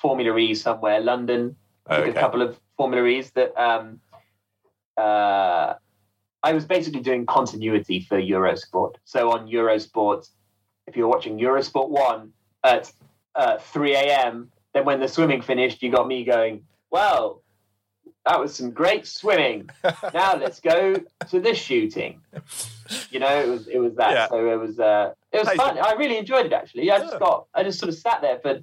[0.00, 1.56] Formula E somewhere, London.
[1.88, 2.10] I Okay.
[2.10, 4.00] a couple of Formula E's that um,
[4.96, 5.74] uh,
[6.48, 8.94] I was basically doing continuity for Eurosport.
[9.04, 10.28] So on Eurosport,
[10.86, 12.92] if you're watching Eurosport one at
[13.34, 17.42] uh, 3 a.m., then when the swimming finished, you got me going, well,
[18.26, 19.68] that was some great swimming.
[20.14, 20.96] now let's go
[21.30, 22.20] to the shooting.
[23.10, 24.12] You know, it was it was that.
[24.12, 24.28] Yeah.
[24.28, 25.78] So it was uh, it was Hey, fun.
[25.78, 26.90] I really enjoyed it actually.
[26.90, 28.60] I just got I just sort of sat there for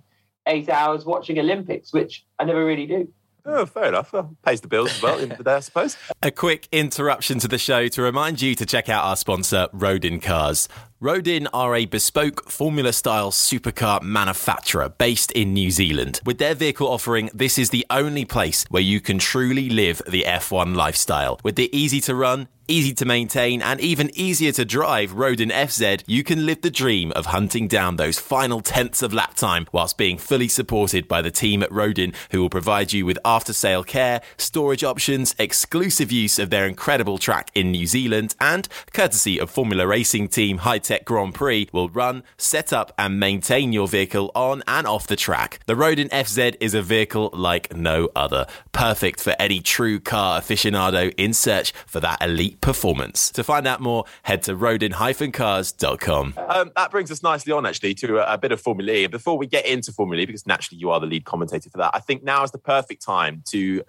[0.48, 3.12] eight hours watching Olympics, which I never really do.
[3.50, 4.12] Oh, fair enough.
[4.12, 5.96] Well, pays the bills as well, in the day, I suppose.
[6.22, 10.20] A quick interruption to the show to remind you to check out our sponsor, Rodin
[10.20, 10.68] Cars.
[11.00, 16.20] Rodin are a bespoke Formula style supercar manufacturer based in New Zealand.
[16.26, 20.24] With their vehicle offering, this is the only place where you can truly live the
[20.24, 21.40] F1 lifestyle.
[21.44, 26.04] With the easy to run, easy to maintain, and even easier to drive Rodin FZ,
[26.06, 29.98] you can live the dream of hunting down those final tenths of lap time whilst
[29.98, 33.84] being fully supported by the team at Rodin, who will provide you with after sale
[33.84, 39.50] care, storage options, exclusive use of their incredible track in New Zealand, and courtesy of
[39.50, 44.32] Formula Racing Team High Tech Grand Prix, will run, set up, and maintain your vehicle
[44.34, 45.60] on and off the track.
[45.66, 51.14] The Rodin FZ is a vehicle like no other, perfect for any true car aficionado
[51.18, 53.30] in search for that elite performance.
[53.32, 56.36] To find out more, head to rodin-cars.com.
[56.38, 59.08] Um, that brings us nicely on, actually, to a, a bit of Formula E.
[59.08, 61.92] Before we get into Formula E, because naturally you are the lead commentator for that,
[61.94, 63.84] I think now is the perfect time to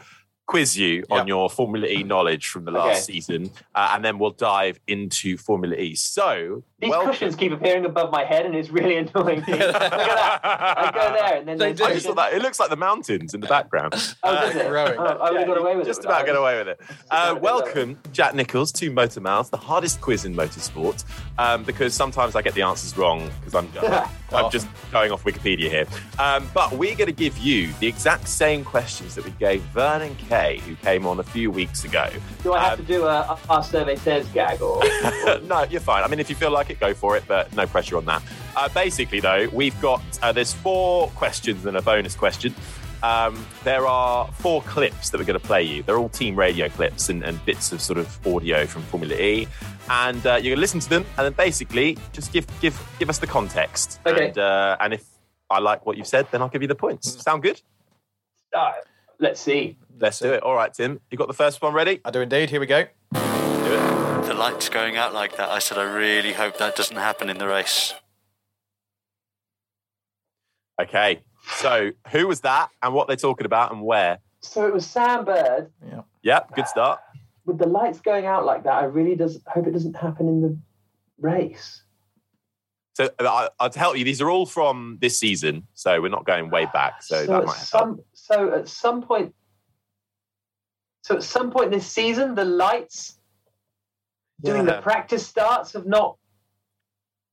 [0.47, 3.13] quiz you on your Formula E knowledge from the last Okay.
[3.19, 5.95] season, uh, and then we'll dive into Formula E.
[5.95, 9.53] So, These welcome- cushions keep appearing above my head, and it's really annoying me.
[9.55, 10.41] Look at that.
[10.45, 11.71] I go there, and then They.
[11.71, 13.95] I just thought that it looks like the mountains in the background.
[14.23, 14.69] Oh, Uh, does it?
[14.69, 14.99] growing.
[14.99, 16.07] Oh, I would have got away with just it.
[16.07, 16.81] about get away with it.
[17.11, 21.05] Uh, welcome, Jack Nicholls, to Motor Mouth, the hardest quiz in motorsport.
[21.39, 23.69] Um, because sometimes I get the answers wrong because I'm,
[24.33, 25.87] I'm just going off Wikipedia here.
[26.19, 30.15] Um, but we're going to give you the exact same questions that we gave Vernon
[30.17, 32.09] Kay, who came on a few weeks ago.
[32.43, 34.83] Do I have Um, to do a our survey says gag or?
[35.45, 36.05] no, you're fine.
[36.05, 38.23] I mean, if you feel like it, go for it, but no pressure on that.
[38.57, 42.55] Uh, basically, though, we've got uh, there's four questions and a bonus question.
[43.03, 45.83] Um, there are four clips that we're going to play you.
[45.85, 49.47] They're all team radio clips and, and bits of sort of audio from Formula E,
[49.89, 53.09] and uh, you're going to listen to them and then basically just give give give
[53.09, 54.01] us the context.
[54.05, 54.29] Okay.
[54.29, 55.05] And, uh, and if
[55.49, 57.23] I like what you've said, then I'll give you the points.
[57.23, 57.63] Sound good?
[58.53, 58.73] Uh,
[59.21, 59.77] let's see.
[60.01, 60.43] Let's do it.
[60.43, 61.01] All right, Tim.
[61.11, 62.01] You got the first one ready?
[62.05, 62.51] I do indeed.
[62.51, 62.85] Here we go.
[63.13, 64.08] Do it.
[64.39, 67.39] The lights going out like that, I said, I really hope that doesn't happen in
[67.39, 67.93] the race.
[70.81, 71.23] Okay.
[71.57, 74.19] So, who was that, and what they're talking about, and where?
[74.41, 75.73] So it was Sam Bird
[76.23, 76.55] Yep.
[76.55, 77.01] Good start.
[77.47, 78.75] with the lights going out like that.
[78.75, 80.57] I really does hope it doesn't happen in the
[81.21, 81.83] race.
[82.95, 86.27] So uh, I, to help you, these are all from this season, so we're not
[86.27, 87.03] going way back.
[87.03, 87.67] So, that at might help.
[87.67, 89.35] some so at some point
[91.03, 93.18] so at some point this season the lights
[94.43, 96.17] doing the practice starts have not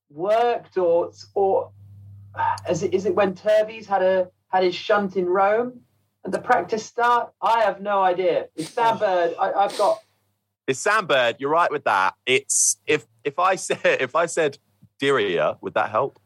[0.10, 1.72] worked or or
[2.70, 5.82] is it is it when Turvey's had a had his shunt in Rome
[6.24, 7.32] and the practice start?
[7.42, 8.48] I have no idea.
[8.56, 9.00] It's Sam oh.
[9.00, 9.36] Bird.
[9.40, 10.00] I, I've got
[10.68, 11.38] It's Sam Bird.
[11.40, 12.16] You're right with that.
[12.26, 14.58] It's if if I said if I said
[15.02, 16.20] Diriyah, would that help?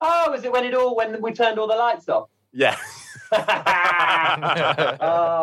[0.00, 2.28] oh, is it when it all when we turned all the lights off?
[2.52, 2.76] Yeah.
[3.32, 3.38] oh,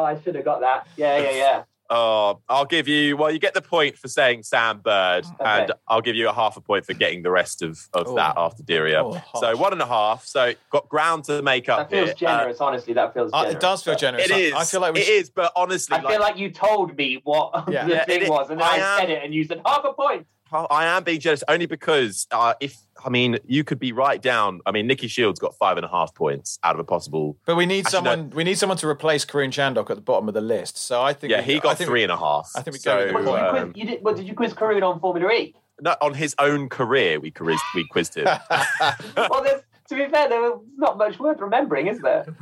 [0.04, 0.88] I should have got that.
[0.98, 1.64] Yeah, yeah, yeah.
[1.90, 3.16] Oh, I'll give you.
[3.16, 6.58] Well, you get the point for saying Sam Bird, and I'll give you a half
[6.58, 8.16] a point for getting the rest of, of Oh.
[8.16, 9.22] that after Diriyah.
[9.34, 10.26] Oh, so one and a half.
[10.26, 12.30] So got ground to make up That feels here.
[12.30, 12.62] Uh, generous.
[12.62, 14.30] honestly, that feels Uh, it does feel generous.
[14.30, 14.54] it is.
[14.54, 17.22] I feel like we it should, is, but honestly, I feel like you told me
[17.24, 17.86] what Yeah.
[17.88, 19.62] the Yeah, thing it- was, and then I I, am- said it, and you said
[19.66, 20.26] half a point.
[20.56, 24.22] Well, I am being jealous only because uh, if I mean you could be right
[24.22, 24.62] down.
[24.66, 27.38] I mean, Nikki Shields got five and a half points out of a possible.
[27.46, 28.12] but we need Actually, no.
[28.12, 28.30] someone.
[28.30, 30.78] We need someone to replace Karun Chandhok at the bottom of the list.
[30.78, 31.32] So I think.
[31.32, 32.52] Yeah, we- he got think three We, and a half.
[32.56, 34.28] I think we go with the What, did you, um, quiz, you did, what, did
[34.30, 35.54] you quiz Karun on Formula E?
[35.82, 38.24] no, on his own career, we quizzed, we quizzed him.
[39.18, 42.26] well, there's, to be fair, there was not much worth remembering, is there?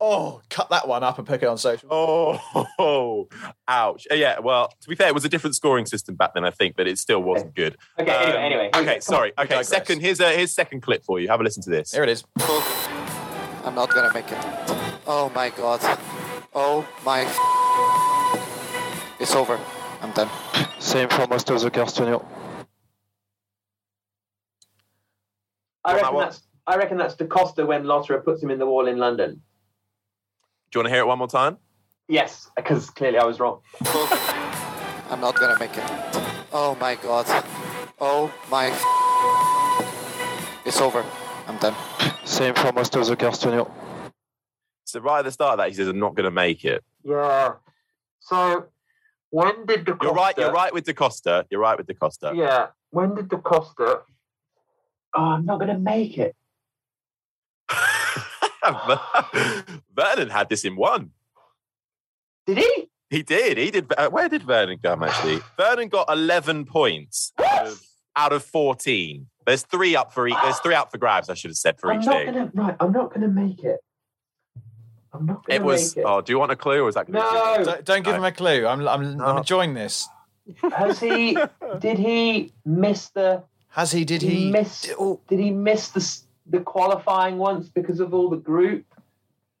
[0.00, 1.88] oh, cut that one up and put it on social.
[1.92, 3.28] oh,
[3.68, 4.06] ouch!
[4.10, 6.50] Uh, Yeah, well, to be fair, it was a different scoring system back then, I
[6.50, 7.76] think, but it still wasn't good.
[7.98, 8.70] Okay, Um, anyway, anyway.
[8.74, 9.00] Okay, go.
[9.00, 9.32] sorry.
[9.38, 10.00] We Okay, second.
[10.00, 11.28] Here's a here's second clip for you.
[11.28, 11.92] Have a listen to this.
[11.92, 12.24] Here it is.
[13.64, 14.38] I'm not gonna make it.
[15.06, 15.80] Oh my god.
[16.54, 17.20] Oh my.
[19.20, 19.58] It's over.
[20.02, 20.28] I'm done.
[20.78, 22.24] Same for most of the cars, Tonio.
[25.86, 28.66] I Well, that reckon that's I reckon that's DaCosta when Lotterer puts him in the
[28.66, 29.40] wall in London.
[30.70, 31.58] Do you want to hear it one more time?
[32.08, 33.60] Yes, because clearly I was wrong.
[35.08, 35.84] I'm not gonna make it.
[36.52, 37.26] Oh my god.
[38.00, 38.66] Oh my.
[40.66, 41.04] It's over.
[41.46, 41.74] I'm done.
[42.24, 43.70] Same for most of the cars, Tonio.
[44.84, 46.84] So right at the start of that, he says, "I'm not going to make it."
[47.04, 47.54] Yeah.
[48.20, 48.66] So
[49.30, 50.38] When did the costa You're right.
[50.38, 51.46] You're right with Da Costa.
[51.50, 52.32] You're right with Da Costa.
[52.34, 52.68] Yeah.
[52.90, 54.00] When did the Costa?
[55.16, 56.34] Oh, I'm not going to make it.
[59.94, 61.10] Vernon had this in one.
[62.46, 62.88] Did he?
[63.10, 63.58] He did.
[63.58, 63.92] He did.
[63.96, 65.40] Uh, where did Vernon come actually?
[65.56, 67.82] Vernon got 11 points out of,
[68.16, 69.26] out of 14.
[69.46, 70.36] There's three up for each.
[70.42, 71.30] There's three up for grabs.
[71.30, 72.34] I should have said for I'm each not team.
[72.34, 72.50] gonna.
[72.54, 72.76] Right.
[72.80, 73.78] I'm not going to make it.
[75.12, 75.96] I'm not going It to was.
[75.96, 76.08] make it.
[76.08, 77.10] Oh, do you want a clue, or is that?
[77.10, 77.18] Gonna
[77.58, 77.64] no.
[77.64, 78.18] Don't, don't give No.
[78.18, 78.66] him a clue.
[78.66, 79.24] I'm, I'm, No.
[79.24, 80.08] I'm enjoying this.
[80.76, 81.36] Has he?
[81.78, 83.44] did he miss the?
[83.76, 84.04] Has he?
[84.06, 84.50] Did Did he he?
[84.50, 84.90] miss?
[84.98, 88.86] Oh, Did he miss the the qualifying once because of all the group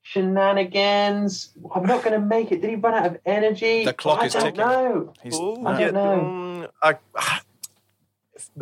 [0.00, 1.50] shenanigans?
[1.74, 2.62] I'm not going to make it.
[2.62, 3.84] Did he run out of energy?
[3.84, 4.56] The clock I is don't ticking.
[4.64, 5.12] know.
[5.22, 5.34] he's.
[5.34, 6.32] Ooh, I yeah, don't know.
[6.32, 7.40] mm, I-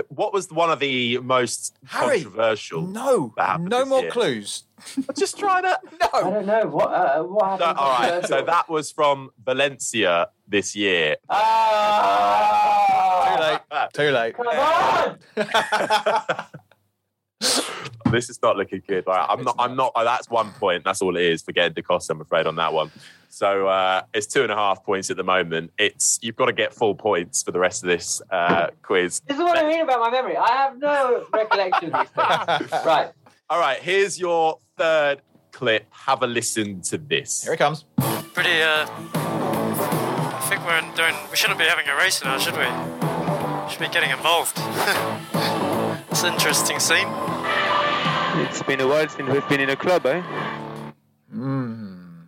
[0.09, 2.83] what was one of the most Harry, controversial?
[2.83, 4.11] No, no more year?
[4.11, 4.65] clues.
[4.97, 5.79] I'm just trying to.
[6.01, 7.79] No, I don't know what uh, what No, happened.
[7.79, 8.27] all right.
[8.27, 11.17] So that was from Valencia this year.
[11.31, 13.04] Ah,
[13.93, 14.37] Too late.
[14.37, 15.19] Come on!
[18.11, 19.05] this is not looking good.
[19.07, 19.57] All right, I'm not.
[19.59, 19.93] I'm not.
[19.95, 20.85] oh, that's one point.
[20.85, 22.13] That's all it is for getting Da Costa.
[22.13, 22.91] I'm afraid on that one.
[23.29, 25.73] So uh, it's two and a half points at the moment.
[25.77, 29.21] It's you've got to get full points for the rest of this uh, quiz.
[29.27, 30.37] This is what I mean about my memory.
[30.37, 32.73] I have no recollection of these things.
[32.85, 33.11] Right.
[33.51, 35.21] All right, here's your third
[35.53, 35.87] clip.
[35.91, 37.43] Have a listen to this.
[37.45, 37.85] Here it comes.
[38.33, 38.63] pretty.
[38.63, 41.15] Uh, I think we're doing.
[41.31, 43.14] We shouldn't be having a race now, should we?
[43.69, 44.57] Should be getting involved.
[46.11, 47.09] it's an interesting scene.
[48.47, 50.23] It's been a while since we've been in a club, eh?
[51.35, 52.27] Mm.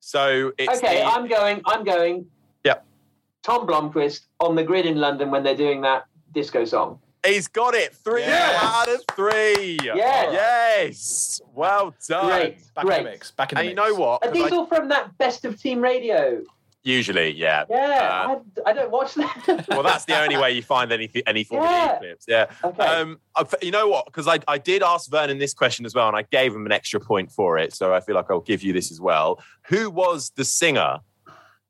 [0.00, 1.60] So it's Okay, the- I'm going.
[1.66, 2.26] I'm going.
[2.64, 2.84] Yep.
[3.42, 7.00] Tom Blomqvist on the grid in London when they're doing that disco song.
[7.26, 7.94] He's got it.
[7.94, 8.62] Three Yes.
[8.62, 9.78] out of three.
[9.82, 9.96] Yes.
[10.32, 11.40] Yes.
[11.54, 12.26] Well done.
[12.26, 12.74] Great.
[12.74, 12.98] Back Great.
[12.98, 13.30] in the mix.
[13.32, 14.22] Back in the And you know what?
[14.24, 16.42] Are 'Cause these I- all from that Best of Team Radio?
[16.84, 17.64] Usually, yeah.
[17.68, 19.64] Yeah, Uh, I, I don't watch that.
[19.68, 21.94] Well, that's the only way you find any any Formula Yeah.
[21.96, 22.24] E clips.
[22.28, 22.46] Yeah.
[22.62, 22.82] Okay.
[22.84, 24.04] Um, I- you know what?
[24.06, 26.72] Because I, I did ask Vernon this question as well, and I gave him an
[26.72, 27.74] extra point for it.
[27.74, 29.42] So I feel like I'll give you this as well.
[29.68, 30.98] Who was the singer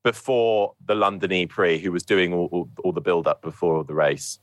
[0.03, 3.85] before the London E Prix who was doing all, all, all the build up before
[3.85, 4.38] the race?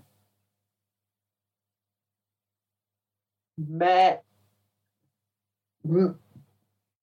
[3.57, 4.15] Ma-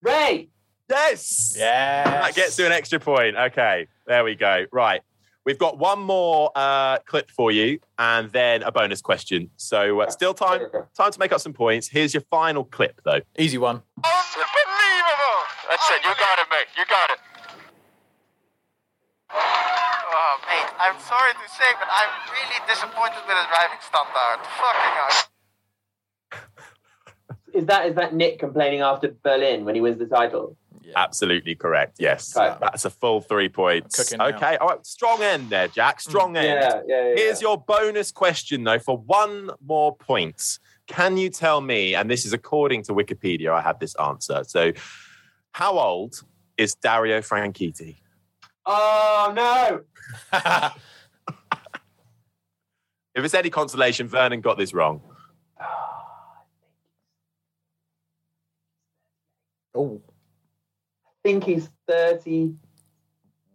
[0.02, 0.48] Ray.
[0.88, 1.54] Yes.
[1.58, 2.04] Yeah.
[2.22, 3.36] That gets you an extra point.
[3.36, 4.64] Okay, there we go.
[4.72, 5.02] Right.
[5.44, 9.48] We've got one more uh, clip for you and then a bonus question.
[9.56, 10.60] So uh, still time
[10.94, 11.88] time to make up some points.
[11.88, 13.20] Here's your final clip, though.
[13.38, 13.82] Easy one.
[13.96, 15.38] Unbelievable!
[15.68, 16.04] That's it.
[16.04, 16.68] You got it, mate.
[16.76, 17.18] You got it.
[19.30, 20.70] Oh, mate.
[20.80, 24.44] I'm sorry to say, but I'm really disappointed with the driving standard.
[24.60, 25.28] Fucking hell.
[27.54, 30.56] Is that is that Nyck complaining after Berlin when he wins the title?
[30.96, 31.96] Absolutely correct.
[31.98, 32.36] Yes.
[32.36, 32.56] Okay.
[32.60, 34.12] That's a full three points.
[34.12, 34.56] Okay.
[34.56, 34.86] All right.
[34.86, 35.98] Strong end there, Jack.
[35.98, 36.00] Mm.
[36.00, 36.46] Strong end.
[36.46, 37.14] Yeah, yeah, yeah.
[37.16, 40.58] Here's your bonus question, though, for one more point.
[40.86, 44.42] Can you tell me, and this is according to Wikipedia, I have this answer.
[44.44, 44.72] So,
[45.52, 46.22] how old
[46.56, 47.96] is Dario Franchitti?
[48.64, 49.82] Oh no!
[53.18, 55.02] If it's any consolation, Vernon got this wrong.
[59.74, 60.07] Oh, I
[61.28, 62.54] think he's thirty.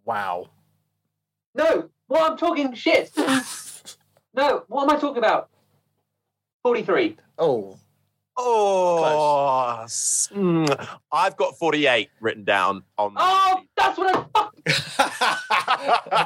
[0.05, 0.45] wow.
[1.55, 3.09] No, what I'm talking shit.
[4.35, 5.49] no, what am I talking about?
[6.61, 7.17] Forty-three.
[7.39, 7.79] Oh,
[8.37, 13.13] Oh, s- mm, I've got 48 written down on.
[13.15, 14.49] Oh, that's what I.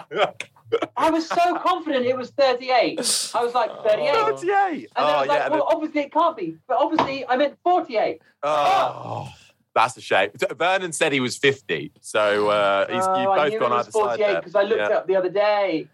[0.98, 3.00] I was so confident it was thirty-eight.
[3.34, 4.42] I was like thirty-eight, and 38.
[4.52, 5.48] then Oh, I was like, yeah.
[5.50, 6.58] well, obviously it can't be.
[6.68, 8.22] But obviously, I meant forty-eight.
[8.44, 9.30] Oh,
[9.78, 10.30] that's a shame.
[10.58, 13.86] Vernon said he was 50, so uh, he's, Oh, you've both gone it either was
[13.86, 14.86] side forty-eight because I looked Yeah.
[14.88, 15.88] it up the other day.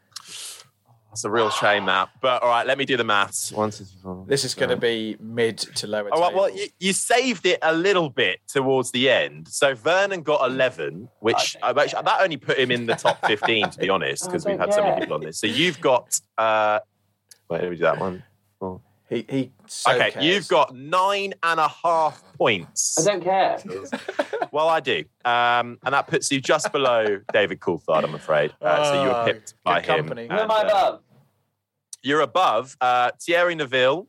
[1.09, 2.09] That's a real shame, Matt.
[2.21, 3.51] But all right, let me do the maths.
[3.51, 4.25] One, two, three, four.
[4.27, 6.09] this is going to be mid to lower.
[6.11, 6.59] All right, well, table.
[6.59, 9.47] you, you saved it a little bit towards the end.
[9.47, 13.23] So Vernon got 11, which Oh, I've actually, that only put him in the top
[13.27, 15.37] 15, to be honest, because we've don't had so many people on this.
[15.37, 16.79] So you've got, uh,
[17.47, 18.23] wait, let me do that one.
[19.13, 19.51] He he.
[19.67, 20.25] So okay, cares.
[20.25, 22.97] you've got nine and a half points.
[22.99, 23.57] I don't care.
[24.51, 25.03] Well, I do.
[25.25, 28.53] Um, and that puts you just below David Coulthard, I'm afraid.
[28.61, 29.97] Uh, so you were Oh, pipped by good him.
[30.05, 30.27] company.
[30.27, 30.99] Who am And, I uh, above?
[32.03, 34.07] You're above uh, Thierry Neuville,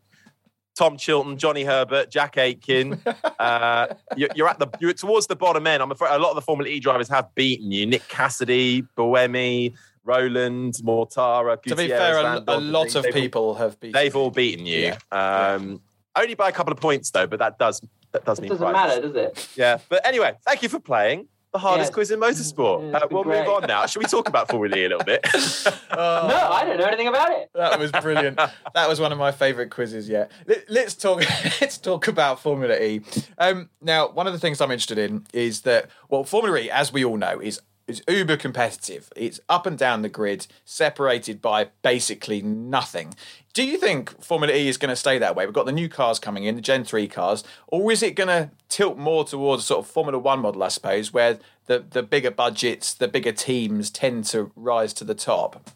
[0.77, 3.01] Tom Chilton, Johnny Herbert, Jack Aitken.
[3.39, 3.87] uh,
[4.19, 5.83] you're, you're at the you're towards the bottom end.
[5.83, 7.87] I'm afraid a lot of the Formula E drivers have beaten you.
[7.87, 9.73] Nick Cassidy, Buemi,
[10.05, 11.61] Rowland, Mortara.
[11.63, 13.93] To be fair, a, a lot of they've all- people have been.
[13.93, 14.93] They've all beaten you.
[15.11, 15.81] Um,
[16.17, 17.27] Only by a couple of points, though.
[17.27, 17.81] But that does
[18.13, 18.97] that does It mean doesn't prizes.
[19.03, 19.49] matter, does it?
[19.57, 19.79] Yeah.
[19.89, 21.29] But anyway, thank you for playing.
[21.53, 21.95] the hardest Yeah.
[21.95, 22.91] quiz in motorsport.
[22.91, 23.39] Yeah, Uh, we'll great.
[23.39, 23.87] move on now.
[23.87, 25.21] Should we talk about Formula E a little bit?
[25.25, 25.71] Oh,
[26.29, 27.49] No, I don't know anything about it.
[27.55, 28.41] That was brilliant.
[28.75, 30.33] that was one of my favourite quizzes yet.
[30.69, 31.23] Let, us talk.
[31.61, 33.03] Let's talk about Formula E.
[33.39, 36.93] Um, now, one of the things I'm interested in is that well, Formula E, as
[36.93, 39.13] we all know, is is uber competitive.
[39.17, 43.15] It's up and down the grid, separated by basically nothing.
[43.53, 45.47] Do you think Formula E is going to stay that way?
[45.47, 48.29] We've got the new cars coming in, the Gen 3 cars, or is it going
[48.29, 52.03] to tilt more towards a sort of Formula 1 model, I suppose, where the, the
[52.03, 55.71] bigger budgets, the bigger teams tend to rise to the top?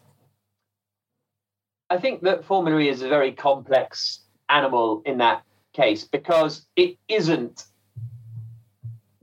[1.89, 5.43] I think that Formula E is a very complex animal in that
[5.73, 7.65] case because it isn't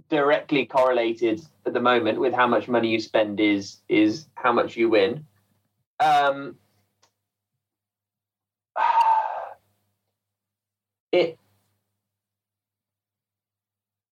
[0.09, 4.77] directly correlated at the moment with how much money you spend is is how much
[4.77, 5.27] you win.
[6.01, 6.57] Um,
[11.13, 11.39] it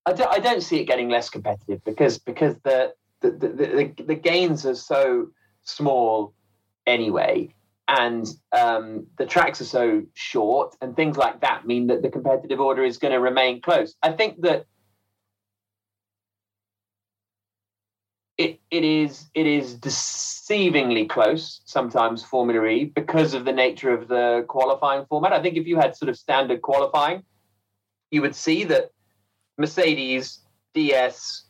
[0.07, 4.03] I don't, I don't see it getting less competitive because because the the, the, the,
[4.03, 5.28] the gains are so
[5.62, 6.34] small
[6.86, 7.55] anyway
[7.88, 12.61] and um, the tracks are so short and things like that mean that the competitive
[12.61, 13.95] order is going to remain close.
[14.03, 14.66] I think that
[18.75, 24.45] it is it is deceivingly close sometimes Formula E because of the nature of the
[24.49, 25.33] qualifying format.
[25.33, 27.22] I think if you had sort of standard qualifying,
[28.11, 28.91] you would see that
[29.59, 30.41] Mercedes,
[30.75, 31.45] DS,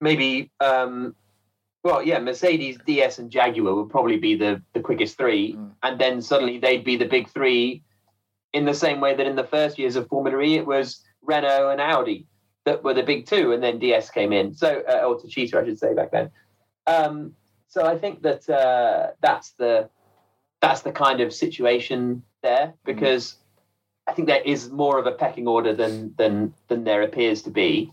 [0.00, 1.14] maybe um,
[1.82, 5.72] well, yeah, Mercedes, DS, and Jaguar would probably be the the quickest three, Mm.
[5.82, 7.82] and then suddenly they'd be the big three.
[8.54, 11.70] In the same way that in the first years of Formula E, it was Renault
[11.70, 12.26] and Audi
[12.64, 14.54] that were the big two, and then DS came in.
[14.54, 16.30] So, uh, or Techeetah, I should say, back then.
[16.86, 17.34] Um,
[17.68, 19.88] so I think that uh, that's the
[20.60, 23.36] that's the kind of situation there because
[24.06, 27.50] I think there is more of a pecking order than than than there appears to
[27.50, 27.92] be.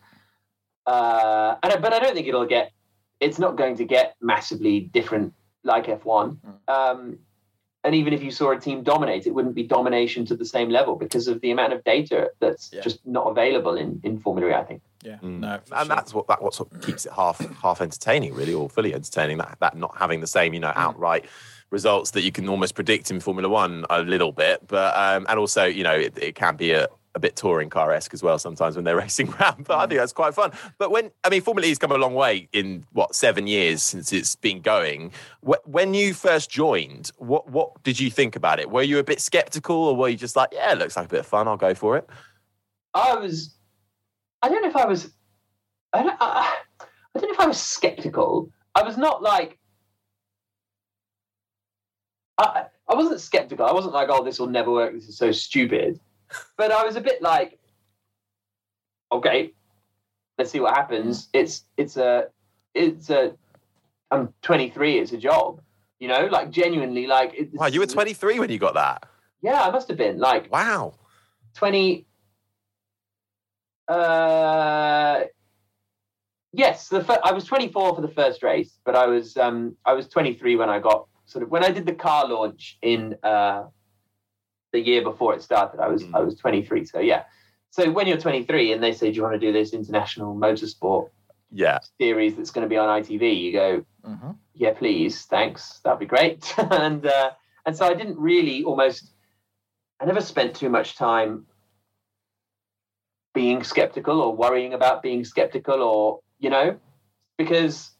[0.85, 2.71] Uh, and but I don't think it'll get.
[3.19, 6.37] It's not going to get massively different like F1.
[6.67, 7.19] Um,
[7.83, 10.69] and even if you saw a team dominate, it wouldn't be domination to the same
[10.69, 12.81] level because of the amount of data that's Yeah.
[12.81, 14.53] just not available in in Formula E.
[14.53, 14.81] I think.
[15.03, 15.39] Yeah, Mm.
[15.39, 15.85] no, and sure.
[15.85, 19.37] that's what that what sort of keeps it half half entertaining, really, or fully entertaining.
[19.39, 21.25] That that not having the same, you know, outright
[21.71, 25.39] results that you can almost predict in Formula One a little bit, but um, and
[25.39, 26.87] also, you know, it, it can be a.
[27.13, 29.99] A bit touring car esque as well sometimes when they're racing around, but I think
[29.99, 30.51] that's quite fun.
[30.77, 34.13] But when I mean, Formula E's come a long way in what seven years since
[34.13, 35.11] it's been going.
[35.45, 38.69] Wh- When you first joined, what what did you think about it?
[38.69, 41.09] Were you a bit skeptical, or were you just like, yeah, it looks like a
[41.09, 42.09] bit of fun, I'll go for it?
[42.93, 43.55] I was.
[44.41, 45.11] I don't know if I was.
[45.93, 46.17] I don't.
[46.21, 48.49] I, I don't know if I was skeptical.
[48.73, 49.57] I was not like.
[52.37, 53.65] I I wasn't skeptical.
[53.65, 54.93] I wasn't like, oh, this will never work.
[54.93, 55.99] This is so stupid.
[56.57, 57.59] But I was a bit like,
[59.11, 59.53] okay,
[60.37, 61.29] let's see what happens.
[61.33, 62.27] It's it's a
[62.73, 63.35] it's a.
[64.11, 64.99] I'm 23.
[64.99, 65.61] It's a job.
[65.99, 67.33] You know, like genuinely, like.
[67.35, 69.07] It's, Wow, you were 23 when you got that.
[69.41, 70.93] Yeah, I must have been like Wow.
[71.55, 72.05] 20
[73.87, 75.21] uh
[76.53, 79.91] yes the fir- i was 24 for the first race but i was um i
[79.93, 83.63] was 23 when i got sort of when i did the car launch in uh
[84.71, 86.15] the year before it started i was Mm.
[86.15, 87.23] i was 23 so yeah
[87.69, 91.09] so when you're 23 and they say do you want to do this international motorsport
[91.51, 91.79] Yeah.
[91.99, 94.35] series that's going to be on itv you go Mhm.
[94.55, 96.53] yeah, please, thanks, that'd be great.
[96.71, 97.31] and uh,
[97.65, 99.13] and so I didn't really almost,
[99.99, 101.45] I never spent too much time
[103.33, 106.77] being skeptical or worrying about being skeptical or you know,
[107.37, 107.91] because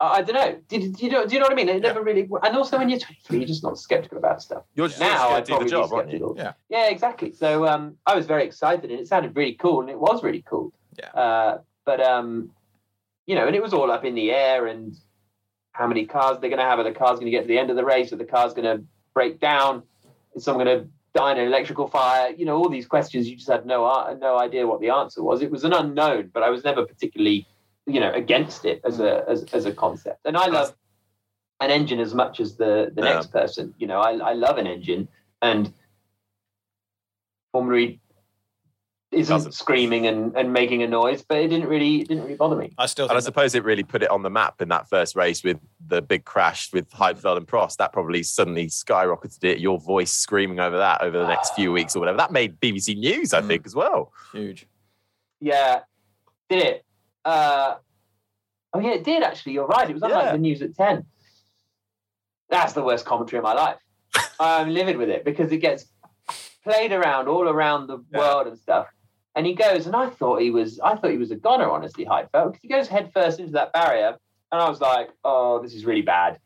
[0.00, 0.58] I, I don't know.
[0.68, 1.26] Did, do you know?
[1.26, 1.68] Do you know what I mean?
[1.68, 2.28] It never really.
[2.42, 4.64] And also, when you're 23, you're just not skeptical about stuff.
[4.74, 6.18] You're just now I'd do the job, aren't you?
[6.18, 6.34] skeptical.
[6.36, 6.52] Yeah.
[6.68, 7.32] yeah, exactly.
[7.32, 10.42] So um, I was very excited, and it sounded really cool, and it was really
[10.48, 10.72] cool.
[10.98, 11.10] Yeah.
[11.10, 12.50] Uh, but um,
[13.26, 14.96] you know, and it was all up in the air, and
[15.72, 16.78] how many cars they're going to have?
[16.78, 18.12] Are the cars going to get to the end of the race?
[18.12, 18.84] Are the cars going to
[19.14, 19.84] break down?
[20.34, 22.32] Is someone going to die in an electrical fire?
[22.36, 23.28] You know, all these questions.
[23.28, 25.40] You just had no no idea what the answer was.
[25.40, 27.46] It was an unknown, but I was never particularly,
[27.88, 30.20] you know, against it as a as, as a concept.
[30.26, 30.74] And I love
[31.60, 33.14] an engine as much as the the Yeah.
[33.14, 33.74] next person.
[33.78, 35.08] You know, I I love an engine,
[35.42, 35.72] and
[37.52, 38.00] Formula E
[39.10, 39.52] isn't Doesn't.
[39.52, 42.74] screaming and, and making a noise, but it didn't really it didn't really bother me.
[42.76, 45.16] I still And I suppose it really put it on the map in that first
[45.16, 47.78] race with the big crash with Heidfeld and Prost.
[47.78, 49.60] That probably suddenly skyrocketed it.
[49.60, 52.18] Your voice screaming over that over the next few weeks or whatever.
[52.18, 53.46] That made BBC News, I Mm.
[53.48, 54.12] think, as well.
[54.32, 54.66] huge.
[55.40, 55.80] Yeah,
[56.50, 56.84] did it?
[57.28, 57.76] Uh,
[58.72, 59.52] oh yeah, it did actually.
[59.52, 59.88] You're right.
[59.90, 61.04] It was on like the news at ten.
[62.48, 63.76] That's the worst commentary of my life.
[64.40, 65.84] I'm livid with it because it gets
[66.64, 68.18] played around all around the Yeah.
[68.18, 68.86] world and stuff.
[69.34, 72.04] And he goes, and I thought he was, I thought he was a goner, honestly,
[72.06, 74.16] Heidfeld, because he goes headfirst into that barrier,
[74.50, 76.38] and I was like, oh, this is really bad.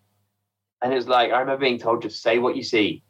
[0.83, 3.03] And it was like, I remember being told, just say what you see.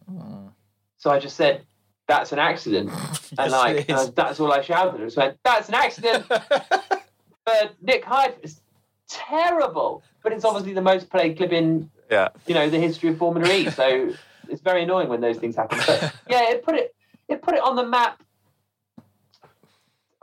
[0.98, 1.64] So I just said,
[2.06, 2.92] that's an accident.
[3.32, 3.96] Yes, and like, it is.
[4.08, 5.00] uh, that's all I shouted.
[5.00, 6.26] I just went, that's an accident.
[7.44, 8.60] but Nick Hyde is
[9.08, 12.28] terrible, but it's obviously the most played clip in, Yeah.
[12.46, 13.70] you know, the history of Formula E.
[13.70, 14.12] So
[14.48, 15.78] it's very annoying when those things happen.
[15.86, 16.94] But yeah, it put it,
[17.28, 18.22] it put it on the map.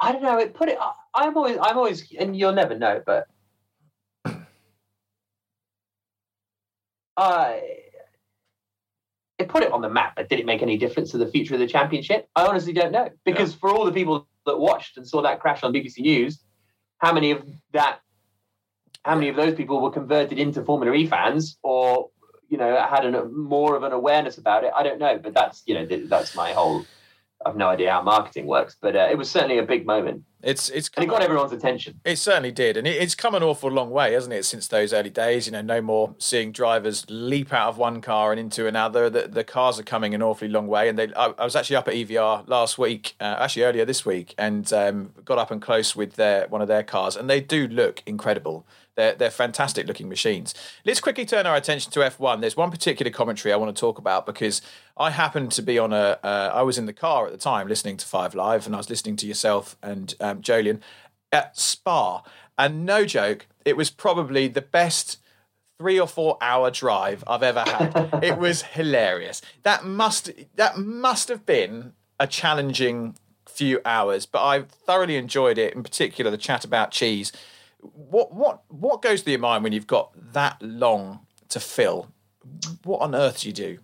[0.02, 0.38] I don't know.
[0.40, 0.78] It put it.
[1.14, 3.28] I'm always, I'm always, and you'll never know, but
[7.18, 7.62] I.
[9.38, 11.54] It put it on the map, but did it make any difference to the future
[11.54, 12.28] of the championship?
[12.36, 13.10] I honestly don't know.
[13.24, 16.40] Because for all the people that watched and saw that crash on BBC News,
[17.00, 17.44] how many of
[17.74, 18.00] that,
[19.04, 22.12] how many of those people were converted into Formula E fans, or
[22.50, 24.72] you know had an, more of an awareness about it?
[24.76, 26.86] I don't know, but that's you know that's my whole.
[27.46, 30.70] I've no idea how marketing works, but uh, it was certainly a big moment, It's
[30.70, 32.00] it's and it got everyone's attention.
[32.04, 34.92] it certainly did, and it, it's come an awful long way, hasn't it, since those
[34.92, 35.46] early days?
[35.46, 39.10] You know, no more seeing drivers leap out of one car and into another.
[39.10, 41.14] The, the cars are coming an awfully long way, and they.
[41.14, 44.72] I, I was actually up at EVR last week, uh, actually earlier this week, and
[44.74, 48.04] um, got up and close with their one of their cars, and they do look
[48.06, 48.66] incredible.
[48.96, 50.54] They're, they're fantastic looking machines.
[50.86, 52.42] Let's quickly turn our attention to F1.
[52.42, 54.62] There's one particular commentary I want to talk about because
[54.98, 56.20] I happened to be on a.
[56.24, 58.78] Uh, I was in the car at the time listening to Five Live, and I
[58.78, 60.82] was listening to yourself and um, Jolyon
[61.32, 62.24] at Spa.
[62.58, 65.18] And no joke, it was probably the best
[65.78, 68.20] three or four hour drive I've ever had.
[68.24, 69.42] it was hilarious.
[69.64, 73.16] That must that must have been a challenging
[73.48, 75.74] few hours, but I thoroughly enjoyed it.
[75.74, 77.32] In particular, the chat about cheese.
[77.82, 82.12] What what what goes through your mind when you've got that long to fill?
[82.84, 83.78] What on earth do you do?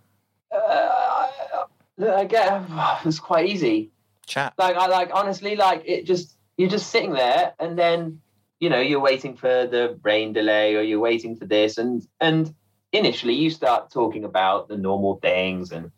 [0.51, 1.65] Uh,
[1.99, 2.63] I get
[3.05, 3.91] it's quite easy.
[4.25, 4.53] Chat.
[4.57, 8.21] like I like honestly like it just you're just sitting there and then
[8.59, 12.53] you know you're waiting for the rain delay or you're waiting for this and and
[12.91, 15.91] initially you start talking about the normal things and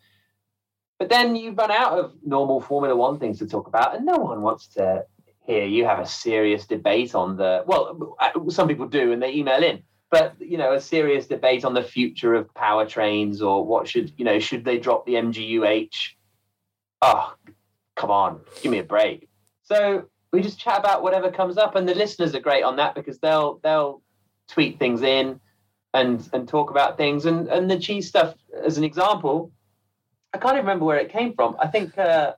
[0.98, 4.16] but then you run out of normal formula 1 things to talk about and no
[4.16, 5.06] one wants to
[5.48, 9.32] hear you have a serious debate on the well uh, some people do and they
[9.32, 13.88] email in but you know a serious debate on the future of powertrains or what
[13.88, 16.16] should you know should they drop the MGU-H
[17.02, 17.34] oh
[17.98, 19.28] come on, give me a break.
[19.64, 22.94] So we just chat about whatever comes up, and the listeners are great on that
[22.94, 24.00] because they'll they'll
[24.48, 25.40] tweet things in
[25.92, 27.26] and and talk about things.
[27.26, 28.34] And and the cheese stuff,
[28.64, 29.52] as an example,
[30.32, 31.56] I can't even remember where it came from.
[31.60, 32.34] I think uh,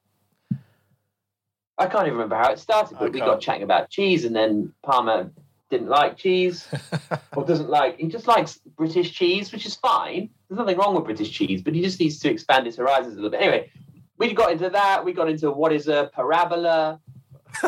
[1.80, 4.72] I can't even remember how it started, but we got chatting about cheese, and then
[4.82, 5.30] Palmer
[5.70, 6.68] didn't like cheese
[7.36, 10.28] or doesn't like he just likes British cheese, which is fine.
[10.48, 13.16] There's nothing wrong with British cheese, but he just needs to expand his horizons a
[13.16, 13.40] little bit.
[13.40, 13.70] Anyway,
[14.18, 15.04] we got into that.
[15.04, 17.00] We got into what is a parabola,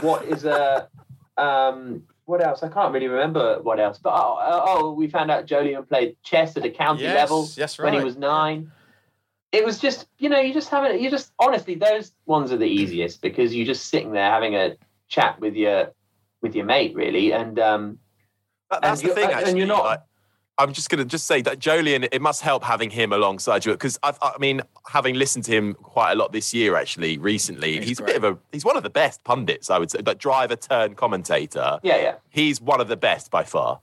[0.03, 0.89] what is a
[1.39, 2.63] um, what else?
[2.63, 3.99] I can't really remember what else.
[3.99, 7.49] But oh, oh, oh, we found out Jolyon played chess at a county Yes, level
[7.57, 8.71] yes, when he was nine.
[9.53, 12.65] It was just, you know, you just having, you just honestly, those ones are the
[12.67, 14.77] easiest because you're just sitting there having a
[15.09, 15.93] chat with your
[16.41, 17.99] with your mate, really, and um,
[18.71, 19.59] That- that's And the thing, and actually.
[19.59, 20.01] you're not- like,
[20.59, 23.73] I'm just going to just say that Jolyon, it must help having him alongside you
[23.73, 27.79] because I, I mean, having listened to him quite a lot this year, actually, recently,
[27.79, 30.03] He's he's, a bit of a he's one of the best pundits, I would say,
[30.03, 31.79] but driver turn commentator.
[31.83, 32.15] yeah, yeah.
[32.31, 33.81] He's one of the best by far.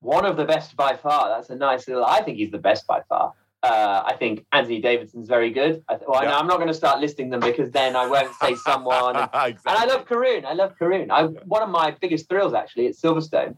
[0.00, 1.28] One of the best by far.
[1.28, 2.04] That's a nice little.
[2.04, 3.32] I think he's the best by far.
[3.64, 5.82] Uh, I think Anthony Davidson's very good.
[5.88, 6.30] I th- well, Yeah.
[6.32, 9.16] no, I'm not going to start listing them because then I won't say someone.
[9.16, 9.62] And, exactly.
[9.72, 10.44] and I love Karun.
[10.44, 11.06] I love Karun.
[11.10, 11.22] I,
[11.54, 13.56] one of my biggest thrills actually at Silverstone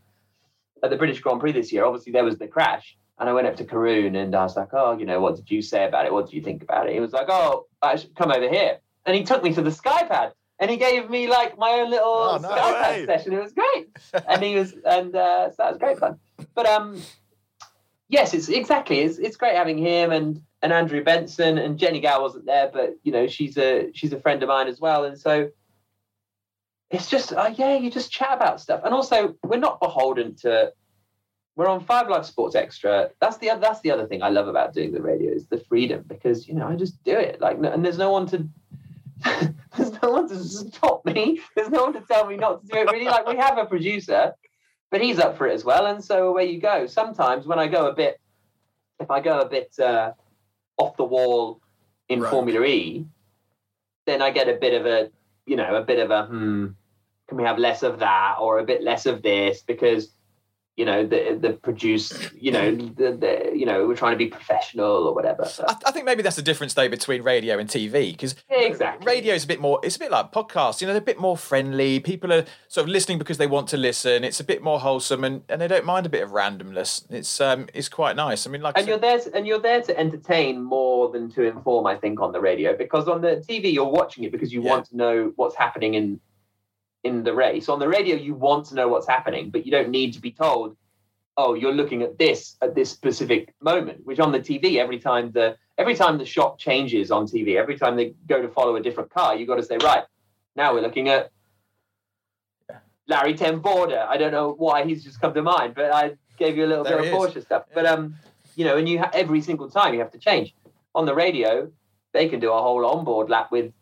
[0.84, 1.84] at the British Grand Prix this year.
[1.84, 4.68] Obviously, there was the crash, and I went up to Karun and I was like,
[4.72, 6.12] "Oh, you know, what did you say about it?
[6.12, 8.78] What did you think about it?" He was like, "Oh, I should come over here,"
[9.06, 10.32] and he took me to the Skypad.
[10.58, 13.32] And he gave me like my own little Oh, no Skypad session.
[13.34, 13.88] It was great,
[14.28, 16.18] and he was, and uh, so that was great fun.
[16.54, 17.02] But um,
[18.08, 19.00] yes, it's exactly.
[19.00, 22.96] It's it's great having him and and Andrew Benson and Jennie Gow wasn't there, but
[23.02, 25.50] you know she's a she's a friend of mine as well, and so
[26.90, 30.72] it's just uh, yeah, you just chat about stuff, and also we're not beholden to.
[31.56, 33.10] We're on Five Live Sports Extra.
[33.18, 36.04] That's the that's the other thing I love about doing the radio is the freedom
[36.06, 38.46] because you know I just do it like and there's no one to
[39.76, 41.40] there's no one to stop me.
[41.54, 42.90] There's no one to tell me not to do it.
[42.90, 44.34] Really, like we have a producer,
[44.90, 46.86] but he's up for it as well, and so away you go.
[46.86, 48.20] Sometimes when I go a bit,
[49.00, 50.12] if I go a bit uh,
[50.78, 51.60] off the wall
[52.08, 52.30] in Rogue.
[52.30, 53.06] Formula E,
[54.06, 55.10] then I get a bit of a
[55.46, 56.66] you know a bit of a hmm.
[57.28, 60.12] Can we have less of that or a bit less of this because
[60.76, 64.26] you know, the the produce, you know, the, the you know, we're trying to be
[64.26, 65.48] professional or whatever.
[65.58, 69.06] But- I, I think maybe that's the difference though between radio and TV because Exactly.
[69.06, 69.80] radio is a bit more.
[69.82, 70.80] It's a bit like podcasts.
[70.80, 71.98] You know, they're a bit more friendly.
[72.00, 74.22] People are sort of listening because they want to listen.
[74.22, 77.04] It's a bit more wholesome and, and they don't mind a bit of randomness.
[77.10, 78.46] It's um it's quite nice.
[78.46, 81.42] I mean, like and you're there to, and you're there to entertain more than to
[81.44, 84.62] inform i think on the radio because on the tv you're watching it because you
[84.62, 84.70] Yeah.
[84.70, 86.20] want to know what's happening in
[87.06, 89.90] in the race on the radio you want to know what's happening but you don't
[89.90, 90.76] need to be told
[91.36, 95.30] oh you're looking at this at this specific moment which on the tv every time
[95.32, 98.82] the every time the shot changes on tv every time they go to follow a
[98.82, 100.04] different car you got to say right
[100.56, 101.30] now we're looking at
[103.08, 103.96] Laurens Vanthoor.
[103.96, 106.84] I don't know why he's just come to mind, but I gave you a little
[106.84, 107.18] There bit of.
[107.18, 107.64] Porsche stuff.
[107.74, 108.16] But um,
[108.56, 110.54] you know, and you ha- every single time you have to change.
[110.94, 111.70] On the radio,
[112.12, 113.72] they can do a whole onboard lap with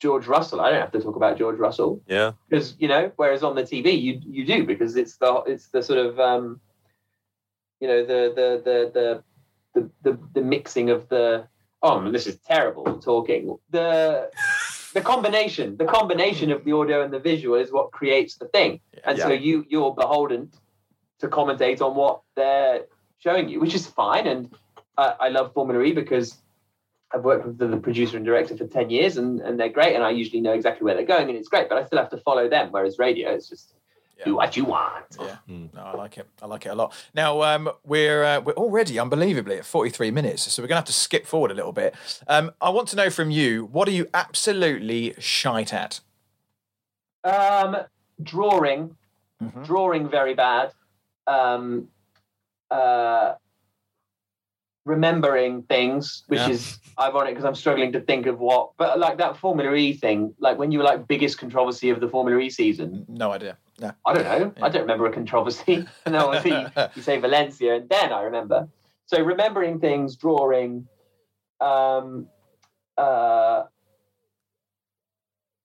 [0.00, 0.60] George Russell.
[0.60, 2.32] I don't have to talk about George Russell Yeah.
[2.48, 5.82] because you know, whereas on the TV you you do because it's the it's the
[5.82, 6.60] sort of um,
[7.80, 9.22] you know, the the the the
[9.74, 11.46] the the, the mixing of the
[11.82, 14.30] oh, this is terrible talking the.
[14.92, 18.80] The combination, the combination of the audio and the visual is what creates the thing
[19.04, 20.50] and so you you're beholden
[21.20, 22.86] to commentate on what they're
[23.18, 24.26] showing you, which is fine.
[24.26, 24.52] And
[24.98, 26.38] I, I love Formula E because
[27.12, 29.94] I've worked with the, the producer and director for ten years, and, and they're great,
[29.94, 31.68] and I usually know exactly where they're going, and it's great.
[31.68, 32.68] But I still have to follow them.
[32.70, 33.74] Whereas radio, it's just
[34.24, 35.16] do what you want.
[35.18, 36.28] Yeah, no, I like it.
[36.42, 36.94] I like it a lot.
[37.14, 40.84] Now um, we're uh, we're already unbelievably at forty three minutes, so we're gonna have
[40.86, 41.94] to skip forward a little bit.
[42.28, 46.00] Um, I want to know from you, what are you absolutely shite at?
[47.24, 47.76] Um,
[48.22, 48.96] drawing,
[49.42, 49.64] Mhm.
[49.66, 50.72] drawing very bad.
[51.26, 51.88] Um,
[52.70, 53.34] uh,
[54.84, 56.50] remembering things, which Yeah.
[56.50, 58.70] is ironic because I'm struggling to think of what.
[58.76, 62.08] But like that Formula E thing, like when you were like biggest controversy of the
[62.08, 63.56] Formula E season, No idea.
[63.78, 63.92] No.
[64.06, 64.52] I don't know.
[64.62, 65.86] I don't remember a controversy.
[66.06, 66.32] no,
[66.94, 68.68] you say Valencia, and then I remember.
[69.06, 70.86] So remembering things, drawing.
[71.60, 72.26] Um,
[72.96, 73.64] uh,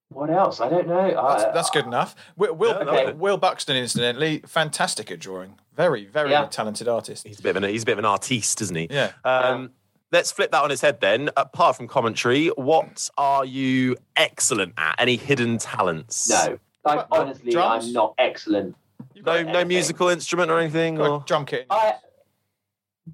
[0.08, 0.60] what else?
[0.60, 1.08] I don't know.
[1.08, 2.14] That's, I- that's good enough.
[2.36, 3.12] Will, Will, okay.
[3.12, 5.58] Will Buxton, incidentally, fantastic at drawing.
[5.76, 6.46] Very, very Yeah.
[6.46, 7.26] talented artist.
[7.26, 8.88] He's a bit of an he's a bit of an artiste, isn't he?
[8.90, 9.12] Yeah.
[9.24, 9.72] Um,
[10.12, 11.30] Let's flip that on its head then.
[11.36, 14.94] Apart from commentary, what are you excellent at?
[14.98, 16.28] Any hidden talents?
[16.30, 17.86] No, like honestly, drums?
[17.88, 18.76] I'm not excellent.
[19.16, 21.00] No, no musical instrument or anything.
[21.00, 21.24] Or?
[21.26, 21.66] drum kit.
[21.70, 21.94] I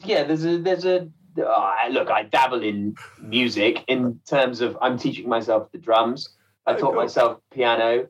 [0.04, 1.08] yeah, there's a there's a
[1.44, 2.10] uh, look.
[2.10, 6.28] I dabble in music in terms of I'm teaching myself the drums.
[6.66, 7.02] I Oh, taught cool.
[7.02, 8.06] myself piano.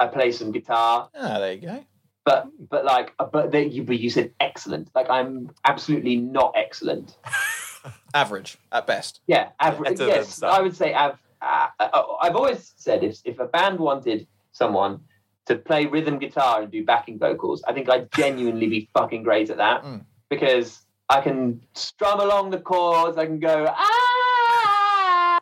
[0.00, 1.84] I play some guitar, Ah, there you go.
[2.26, 4.90] But but like but they, you but you said excellent.
[4.94, 7.16] Like I'm absolutely not excellent.
[8.14, 9.20] Average at best.
[9.28, 9.96] Yeah, average.
[9.98, 10.42] Better Yes.
[10.42, 15.00] I would say av- uh, uh, I've always said if if a band wanted someone
[15.46, 19.48] to play rhythm guitar and do backing vocals, I think I'd genuinely be fucking great
[19.50, 20.04] at that Mm.
[20.28, 23.16] because I can strum along the chords.
[23.16, 25.38] I can go ah,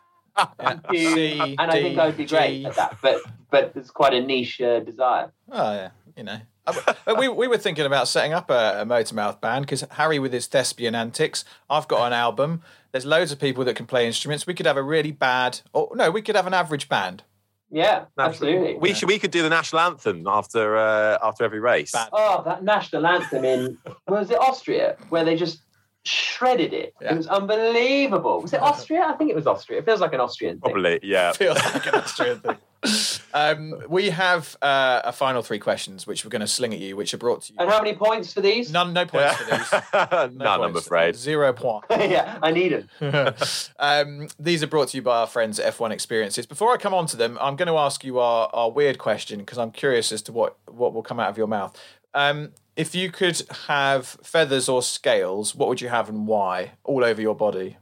[0.59, 0.79] Yeah.
[0.91, 2.97] do- C, and I think I would be great at that.
[3.01, 5.31] But but it's quite a niche uh, desire.
[5.51, 6.39] Oh yeah, you know.
[6.67, 10.33] Uh, we, we were thinking about setting up a, a Motormouth band because Harry with
[10.33, 11.45] his thespian antics.
[11.69, 12.61] I've got an album.
[12.91, 14.47] There's loads of people that can play instruments.
[14.47, 17.23] We could have a really bad, or no, we could have an average band.
[17.71, 18.75] Yeah, absolutely.
[18.75, 21.91] We should we could do the national anthem after uh, after every race.
[21.91, 22.09] Bad.
[22.13, 25.59] Oh, that national anthem in was it Austria where they just
[26.05, 26.93] shredded it.
[27.01, 27.13] Yeah.
[27.13, 28.41] It was unbelievable.
[28.41, 29.05] Was it Austria?
[29.07, 29.79] I think it was Austria.
[29.79, 30.71] It feels like an Austrian thing.
[30.71, 31.31] Probably, yeah.
[31.33, 32.57] Feels like an Austrian thing.
[33.35, 36.95] Um, we have uh, a final three questions which we're going to sling at you,
[36.95, 37.59] which are brought to you.
[37.59, 38.71] And how many points for these?
[38.71, 39.73] None, no points for these.
[39.93, 41.17] None, No I'm afraid.
[41.17, 41.83] Zero point.
[41.91, 43.35] yeah, I need them.
[43.79, 46.45] um, these are brought to you by our friends at F1 Experiences.
[46.45, 49.39] Before I come on to them, I'm going to ask you our, our weird question
[49.39, 51.77] because I'm curious as to what, what will come out of your mouth.
[52.13, 56.71] Um, if you could have feathers or scales, what would you have and why?
[56.85, 57.75] All over your body.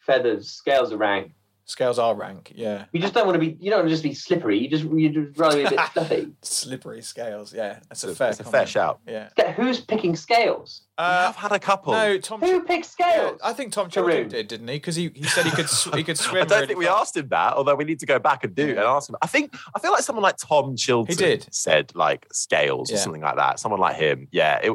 [0.00, 1.30] Feathers, scales are rank.
[1.70, 2.86] Scales are rank, yeah.
[2.92, 3.54] You just don't want to be.
[3.60, 4.56] You don't want to just be slippery.
[4.58, 6.32] You just you just rather be a bit fluffy.
[6.40, 7.80] Slippery scales, yeah.
[7.90, 9.00] That's a It's a- fair it's a fair shout.
[9.06, 9.28] Yeah.
[9.38, 10.82] Sca- Who's picking scales?
[10.96, 11.92] Uh, I've had a couple.
[11.92, 12.40] no, Tom.
[12.40, 13.38] Who picks scales?
[13.44, 14.76] I think Tom Chilton did, didn't he?
[14.76, 16.40] Because he, he said he could sw- he could swim.
[16.42, 17.00] I don't really think we fast.
[17.00, 19.16] asked him that, although we need to go back and do and ask him.
[19.20, 21.46] I think I feel like someone like Tom Chilton He did.
[21.52, 23.60] said like scales or something like that.
[23.60, 24.72] Someone like him, yeah, it,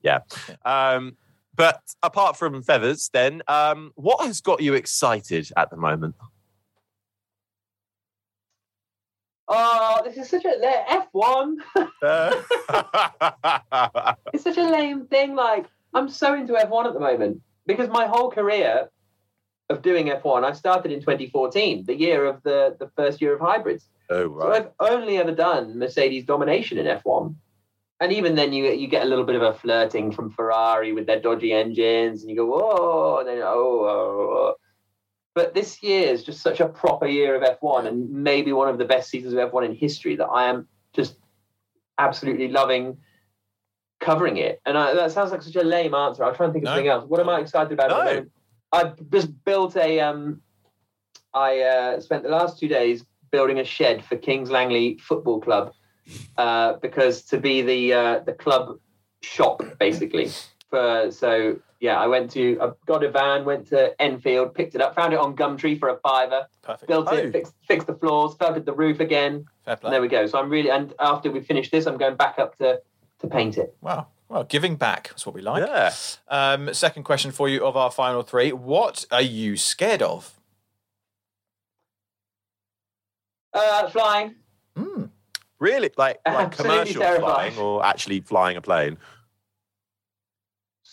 [0.00, 0.20] yeah.
[0.64, 1.16] Um,
[1.56, 6.14] but apart from feathers, then um, what has got you excited at the moment?
[9.48, 11.58] Oh, this is such a F one.
[12.02, 12.42] Uh,
[14.32, 15.34] it's such a lame thing.
[15.34, 18.88] Like I'm so into F1 at the moment because my whole career
[19.70, 23.40] of doing F1, I started in 2014, the year of the the first year of
[23.40, 23.88] hybrids.
[24.10, 24.64] oh right.
[24.64, 24.72] So.
[24.80, 27.34] I've only ever done Mercedes domination in F1.
[28.00, 31.06] and even then you you get a little bit of a flirting from Ferrari with
[31.06, 34.35] their dodgy engines, and you go whoa, and then oh, oh, oh.
[35.36, 38.78] But this year is just such a proper year of F1, and maybe one of
[38.78, 41.18] the best seasons of F1 in history that I am just
[41.98, 42.96] absolutely loving
[44.00, 44.62] covering it.
[44.64, 46.24] And I, that sounds like such a lame answer.
[46.24, 46.74] I'll try and think of No.
[46.76, 47.04] something else.
[47.06, 47.90] What am I excited about?
[47.90, 48.26] No.
[48.72, 50.00] I just built a.
[50.00, 50.40] Um,
[51.34, 55.74] I uh, spent the last two days building a shed for Kings Langley Football Club
[56.38, 58.78] uh, because to be the uh, the club
[59.20, 60.30] shop basically.
[60.70, 64.80] For so yeah, I went to I got a van, went to Enfield, picked it
[64.80, 66.88] up, found it on Gumtree for a fiver, Perfect.
[66.88, 67.14] built Oh.
[67.16, 69.90] it, fixed, fixed the floors, felted the roof again, Fair and play.
[69.90, 70.26] there we go.
[70.26, 72.80] So I'm really and after we finish this, I'm going back up to
[73.20, 73.76] to paint it.
[73.80, 74.08] Wow.
[74.28, 75.64] Well, giving back is what we like.
[75.66, 75.92] Yeah.
[76.28, 78.52] Um, second question for you of our final three.
[78.52, 80.32] What are you scared of?
[83.52, 84.34] Uh, flying.
[84.76, 85.04] Hmm.
[85.58, 85.90] Really?
[85.96, 87.52] Like, like commercial terrifying.
[87.52, 88.98] flying or actually flying a plane?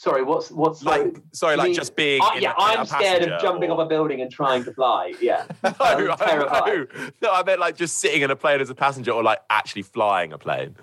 [0.04, 2.22] Sorry, what's what's Like, sorry, like mean- just being.
[2.36, 5.14] In yeah, a I'm scared of jumping or- off a building and trying to fly.
[5.22, 6.66] Yeah, No, I'm I terrified.
[6.68, 6.86] know.
[7.22, 9.84] No, I meant like just sitting in a plane as a passenger or like actually
[9.84, 10.76] flying a plane.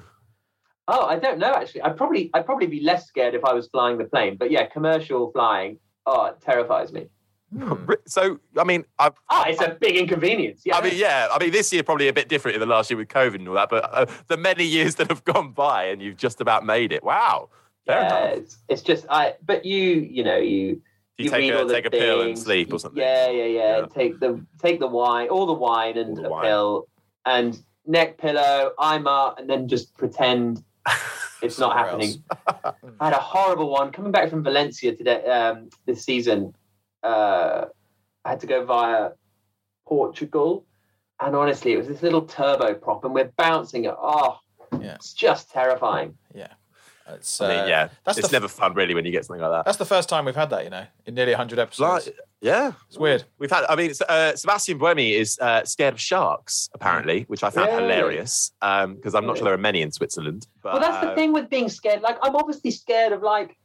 [0.88, 1.82] Oh, I don't know actually.
[1.82, 4.36] I'd probably I'd probably be less scared if I was flying the plane.
[4.38, 7.08] But yeah, commercial flying, oh, it terrifies me.
[7.52, 10.62] Re- So, I mean, I, Oh, it's a big inconvenience.
[10.64, 10.78] Yeah.
[10.78, 13.08] I mean, yeah, I mean, this year probably a bit different the last year with
[13.08, 16.16] COVID and all that, but uh, the many years that have gone by and you've
[16.16, 17.02] just about made it.
[17.04, 17.50] Wow.
[17.86, 19.34] Fair yeah, it's, it's just I.
[19.44, 20.82] But you, you know, you
[21.18, 23.00] Do you, take a all the take a pill and sleep or something?
[23.02, 23.86] Yeah, yeah, yeah, Yeah.
[23.86, 26.44] Take the take the wine, all the wine and the a wine.
[26.44, 26.88] pill
[27.26, 30.62] and neck pillow, I'm up, and then just pretend
[31.42, 32.22] it's not happening.
[32.46, 35.24] I had a horrible one coming back from Valencia today.
[35.24, 36.54] Um, this season,
[37.02, 37.66] uh,
[38.24, 39.10] I had to go via
[39.86, 40.66] Portugal,
[41.20, 43.94] and honestly, it was this little turbo prop, and we're bouncing it.
[43.98, 44.38] Oh,
[44.80, 44.94] Yeah.
[44.94, 46.16] it's just terrifying.
[46.34, 46.52] Yeah.
[47.08, 49.40] It's, I mean, uh, yeah, that's it's f- never fun really when you get something
[49.42, 49.64] like that.
[49.64, 52.06] That's the first time we've had that, you know, in nearly 100 episodes.
[52.06, 53.24] Like, yeah, it's weird.
[53.38, 53.64] we've had.
[53.68, 57.82] I mean, uh, Sebastian Buemi is uh, scared of sharks apparently, which I found Really?
[57.94, 60.46] hilarious because I'm not sure there are many in Switzerland.
[60.62, 62.00] But, well, that's the uh, thing with being scared.
[62.02, 63.56] Like, I'm obviously scared of like,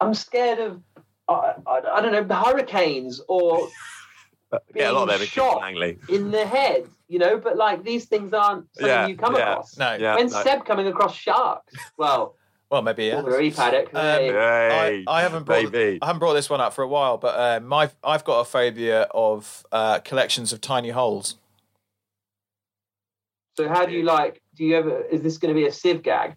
[0.00, 0.82] I'm scared of,
[1.28, 3.68] uh, I, I don't know, hurricanes or
[4.74, 6.08] Get a lot of them being shot.
[6.08, 7.38] In the head, you know.
[7.38, 9.52] But like, these things aren't something Yeah, you come yeah.
[9.52, 9.76] across.
[9.78, 9.94] No.
[9.94, 10.42] Yeah, When's no.
[10.42, 11.74] Seb coming across sharks?
[11.96, 12.36] Well,
[12.70, 13.20] Well, maybe yeah.
[13.20, 13.94] Formula E paddock.
[13.94, 14.26] Um, hey.
[14.28, 15.98] Hey, I, I haven't brought baby.
[16.02, 18.44] I haven't brought this one up for a while, but uh, my I've got a
[18.44, 21.36] phobia of uh, collections of tiny holes.
[23.56, 24.42] So how do you like?
[24.56, 25.02] Do you ever?
[25.02, 26.34] Is this going to be a sieve gag?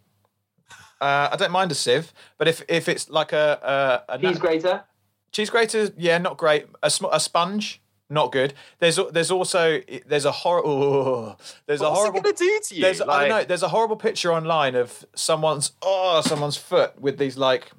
[1.00, 4.40] Uh, I don't mind a sieve, but if if it's like a a, a Cheese
[4.40, 4.84] grater.
[5.32, 6.68] cheese grater, yeah, not great.
[6.84, 8.54] A, sm- a sponge, not good.
[8.80, 12.82] There's there's also there's a horrible there's a What's horrible it gonna do to you?
[12.82, 13.44] There's I Like- don't know.
[13.46, 17.72] There's a horrible picture online of someone's oh someone's foot with these like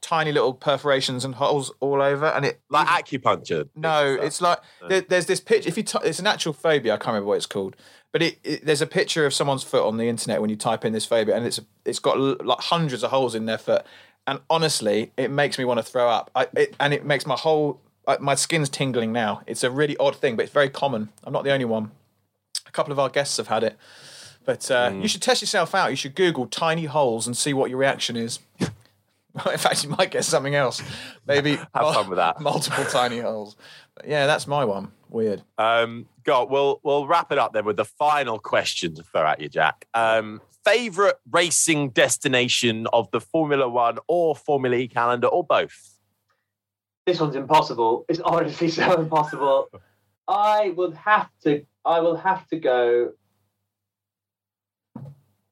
[0.00, 3.68] tiny little perforations and holes all over, and it like acupuncture.
[3.76, 4.58] no, it's like
[4.88, 5.68] there, there's this picture.
[5.68, 6.94] If you, t- it's an actual phobia.
[6.94, 7.76] I can't remember what it's called,
[8.10, 10.84] but it, it, there's a picture of someone's foot on the internet when you type
[10.84, 13.84] in this phobia, and it's it's got like hundreds of holes in their foot.
[14.26, 16.30] And honestly, it makes me want to throw up.
[16.34, 17.80] I, it, and it makes my whole
[18.20, 19.42] my skin's tingling now.
[19.46, 21.10] It's a really odd thing, but it's very common.
[21.24, 21.90] I'm not the only one.
[22.66, 23.76] A couple of our guests have had it.
[24.44, 25.02] But uh, Mm.
[25.02, 25.90] you should test yourself out.
[25.90, 28.40] You should Google tiny holes and see what your reaction is.
[28.60, 30.82] In fact, you might get something else.
[31.26, 32.40] Maybe Have fun with that.
[32.40, 33.56] multiple tiny holes.
[33.94, 34.90] But yeah, that's my one.
[35.08, 35.42] Weird.
[35.58, 39.40] Um, God, we'll we'll wrap it up then with the final question to throw at
[39.40, 39.86] you, Jack.
[39.94, 45.91] Um, favorite racing destination of the Formula One or Formula E calendar, or both?
[47.06, 48.04] This one's impossible.
[48.08, 49.68] It's honestly so impossible.
[50.28, 51.64] I would have to.
[51.84, 53.12] I will have to go.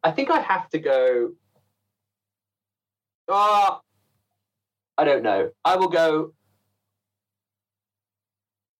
[0.03, 1.33] I think I have to go.
[3.29, 3.81] Ah,
[4.97, 5.51] I don't know.
[5.65, 6.33] I will go.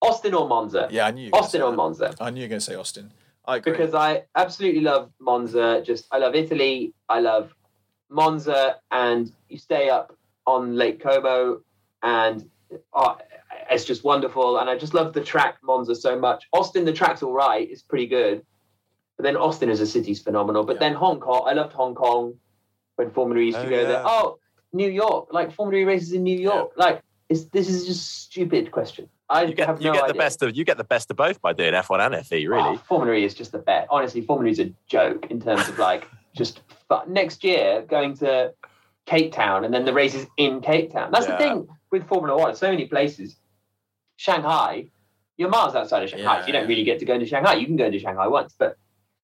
[0.03, 0.89] Austin or Monza.
[0.91, 1.31] Yeah, I knew.
[1.33, 1.77] Austin or that.
[1.77, 2.15] Monza.
[2.21, 3.11] I knew you were going to say Austin.
[3.45, 3.73] I agree.
[3.73, 5.83] because I absolutely love Monza.
[5.85, 6.95] Just I love Italy.
[7.09, 7.53] I love
[8.09, 10.17] Monza, and you stay up
[10.47, 11.61] on Lake Como,
[12.03, 12.49] and
[12.95, 13.19] oh,
[13.71, 14.59] it's just wonderful.
[14.59, 16.47] And I just love the track Monza so much.
[16.53, 18.45] Austin, the track's all right; it's pretty good.
[19.17, 20.65] But then Austin as a city's phenomenal.
[20.65, 20.81] But Yeah.
[20.89, 22.35] then Hong Kong, I loved Hong Kong
[22.97, 24.03] when Formula E used to Oh, go there.
[24.05, 24.39] Oh,
[24.73, 27.03] New York, like Formula E races in New York, like.
[27.29, 29.09] It's, this is just a stupid question.
[29.29, 31.17] I You get have you no get the best of you get the best of
[31.17, 32.69] both by doing F1 and FE, oh, really.
[32.71, 33.87] Oh, Formula E is just the best.
[33.89, 38.17] Honestly, Formula E is a joke in terms of like just but next year going
[38.17, 38.53] to
[39.07, 41.11] Cape Town and then the races in Cape Town.
[41.13, 41.33] That's Yeah.
[41.33, 42.55] the thing with Formula One.
[42.55, 43.37] So many places.
[44.17, 44.87] Shanghai,
[45.37, 46.37] you're miles outside of Shanghai.
[46.37, 47.55] Yeah, so you don't really get to go into Shanghai.
[47.55, 48.77] You can go into Shanghai once, but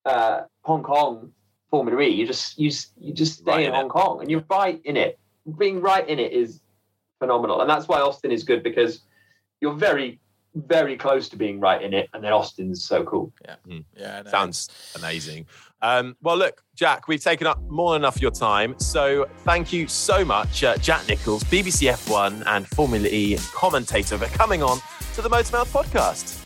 [0.05, 1.33] uh, Hong Kong,
[1.71, 2.09] Formula E.
[2.09, 3.89] You just you you just stay Right in in Hong.
[3.89, 5.19] Kong and you're right in it.
[5.59, 6.61] Being right in it is
[7.19, 9.03] phenomenal, and that's why Austin is good because
[9.61, 10.19] you're very
[10.57, 13.33] very close to being right in it, and then Austin's so cool.
[13.45, 14.31] Yeah, no.
[14.31, 15.47] Sounds amazing.
[15.83, 18.79] Um, well, look, Jack, we've taken up more than enough of your time.
[18.79, 24.27] So thank you so much, uh, Jack Nicholls, BBC F1 and Formula E commentator, for
[24.37, 24.79] coming on
[25.15, 26.43] to the Motormouth podcast.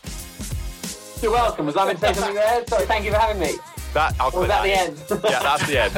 [1.23, 1.65] You're welcome.
[1.67, 2.65] Was I meant to say something there?
[2.67, 3.53] Sorry, thank you for having me.
[3.93, 5.23] That, I'll Or put that that the end?
[5.23, 5.95] Yeah, that's the end.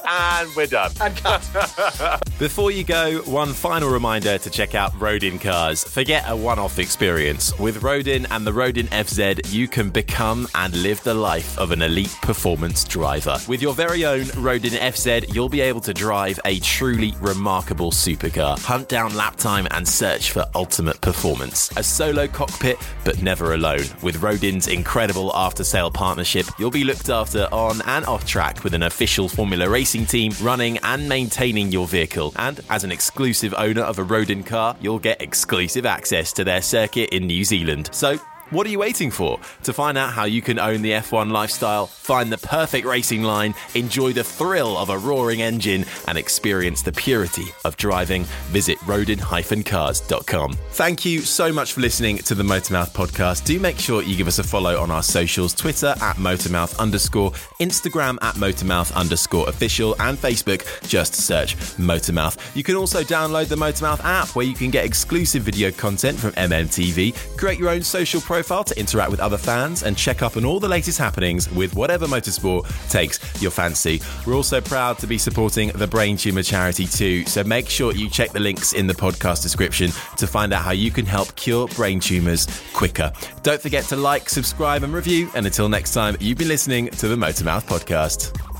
[0.08, 0.92] and we're done.
[1.00, 2.22] And cut.
[2.38, 5.82] Before you go, one final reminder to check out Rodin Cars.
[5.82, 7.58] Forget a one off experience.
[7.58, 11.82] With Rodin and the Rodin FZ, you can become and live the life of an
[11.82, 13.38] elite performance driver.
[13.48, 18.58] With your very own Rodin FZ, you'll be able to drive a truly remarkable supercar,
[18.60, 21.70] hunt down lap time, and search for ultimate performance.
[21.76, 23.84] A solo cockpit, but never alone.
[24.02, 28.74] With Rodin's incredible after sale partnership, you'll be looked after on and off track with
[28.74, 32.34] an official Formula Racing team running and maintaining your vehicle.
[32.36, 36.60] And as an exclusive owner of a Rodin car, you'll get exclusive access to their
[36.60, 37.88] circuit in New Zealand.
[37.92, 38.20] So,
[38.50, 39.40] what are you waiting for?
[39.64, 43.54] To find out how you can own the F1 lifestyle, find the perfect racing line,
[43.74, 48.22] enjoy the thrill of a roaring engine, and experience the purity of driving,
[48.52, 50.52] visit rodin-cars.com.
[50.70, 53.44] Thank you so much for listening to the Motormouth podcast.
[53.44, 57.32] Do make sure you give us a follow on our socials Twitter at Motormouth underscore,
[57.60, 60.64] Instagram at Motormouth underscore official, and Facebook.
[60.88, 62.38] Just search Motormouth.
[62.54, 66.30] You can also download the Motormouth app where you can get exclusive video content from
[66.32, 70.44] MMTV, create your own social profile to interact with other fans, and check up on
[70.44, 74.00] all the latest happenings with whatever motorsport takes your fancy.
[74.26, 78.08] We're also proud to be supporting the Brain Tumor charity too, so make sure you
[78.10, 81.68] check the links in the podcast description to find out how you can help cure
[81.68, 83.12] brain tumors quicker.
[83.42, 85.30] Don't forget to like, subscribe, and review.
[85.34, 88.55] And until next time, you've been listening to the Motormouth podcast.